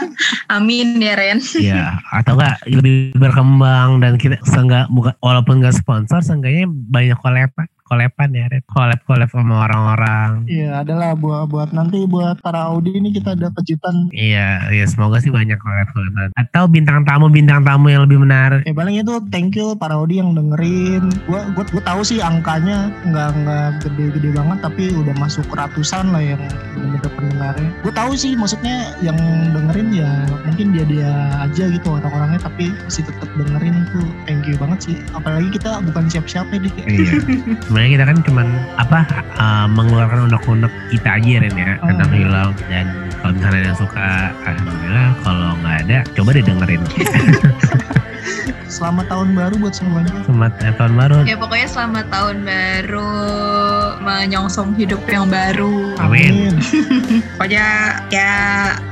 [0.56, 1.38] Amin ya Ren.
[1.58, 7.66] Iya, atau enggak lebih berkembang dan kita seenggak bukan walaupun nggak sponsor, seenggaknya banyak kolepan,
[7.92, 8.64] kolepan ya, Red.
[8.72, 10.48] kolep-kolep sama orang-orang.
[10.48, 15.20] Iya adalah buat buat nanti buat para Audi ini kita ada kejutan Iya, iya semoga
[15.20, 16.32] sih banyak kolep-kolepan.
[16.34, 18.64] Atau bintang tamu bintang tamu yang lebih menarik.
[18.64, 22.88] ya paling itu thank you para Audi yang dengerin gua gua, gua tahu sih angkanya
[23.04, 26.40] nggak nggak gede-gede banget tapi udah masuk ratusan lah yang
[26.72, 29.18] bener-bener pendengarnya gue tahu sih maksudnya yang
[29.52, 30.10] dengerin ya
[30.46, 31.10] mungkin dia dia
[31.42, 36.06] aja gitu orang-orangnya tapi masih tetap dengerin itu thank you banget sih apalagi kita bukan
[36.08, 37.12] siap-siapa dik Iya.
[37.82, 38.46] Sebenarnya kita kan cuman
[38.78, 39.00] apa
[39.42, 42.14] uh, mengeluarkan unek-unek kita aja Ren ya tentang Hmm.
[42.14, 42.86] film dan
[43.18, 44.06] kalau misalnya yang suka
[44.46, 46.82] alhamdulillah kalau nggak ada coba deh dengerin
[48.66, 53.10] selamat tahun baru buat semuanya selamat eh, tahun baru Ya pokoknya selamat tahun baru,
[54.02, 55.94] menyongsong hidup yang baru.
[56.02, 56.58] Amin.
[57.38, 57.66] Pokoknya
[58.10, 58.30] ya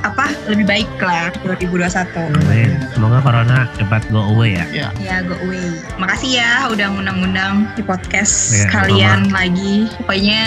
[0.01, 1.91] apa lebih baik lah 2021.
[2.31, 2.71] Amin.
[2.95, 5.75] semoga corona cepat go away ya Ya go away.
[5.99, 9.91] Makasih ya udah ngundang-ngundang di podcast Iya, kalian lagi.
[10.01, 10.43] Pokoknya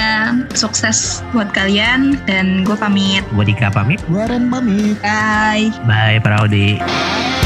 [0.56, 3.22] sukses buat kalian dan gue pamit.
[3.28, 5.68] gue Dika pamit gue Ren pamit Bye.
[5.84, 7.43] bye para Audi Bye.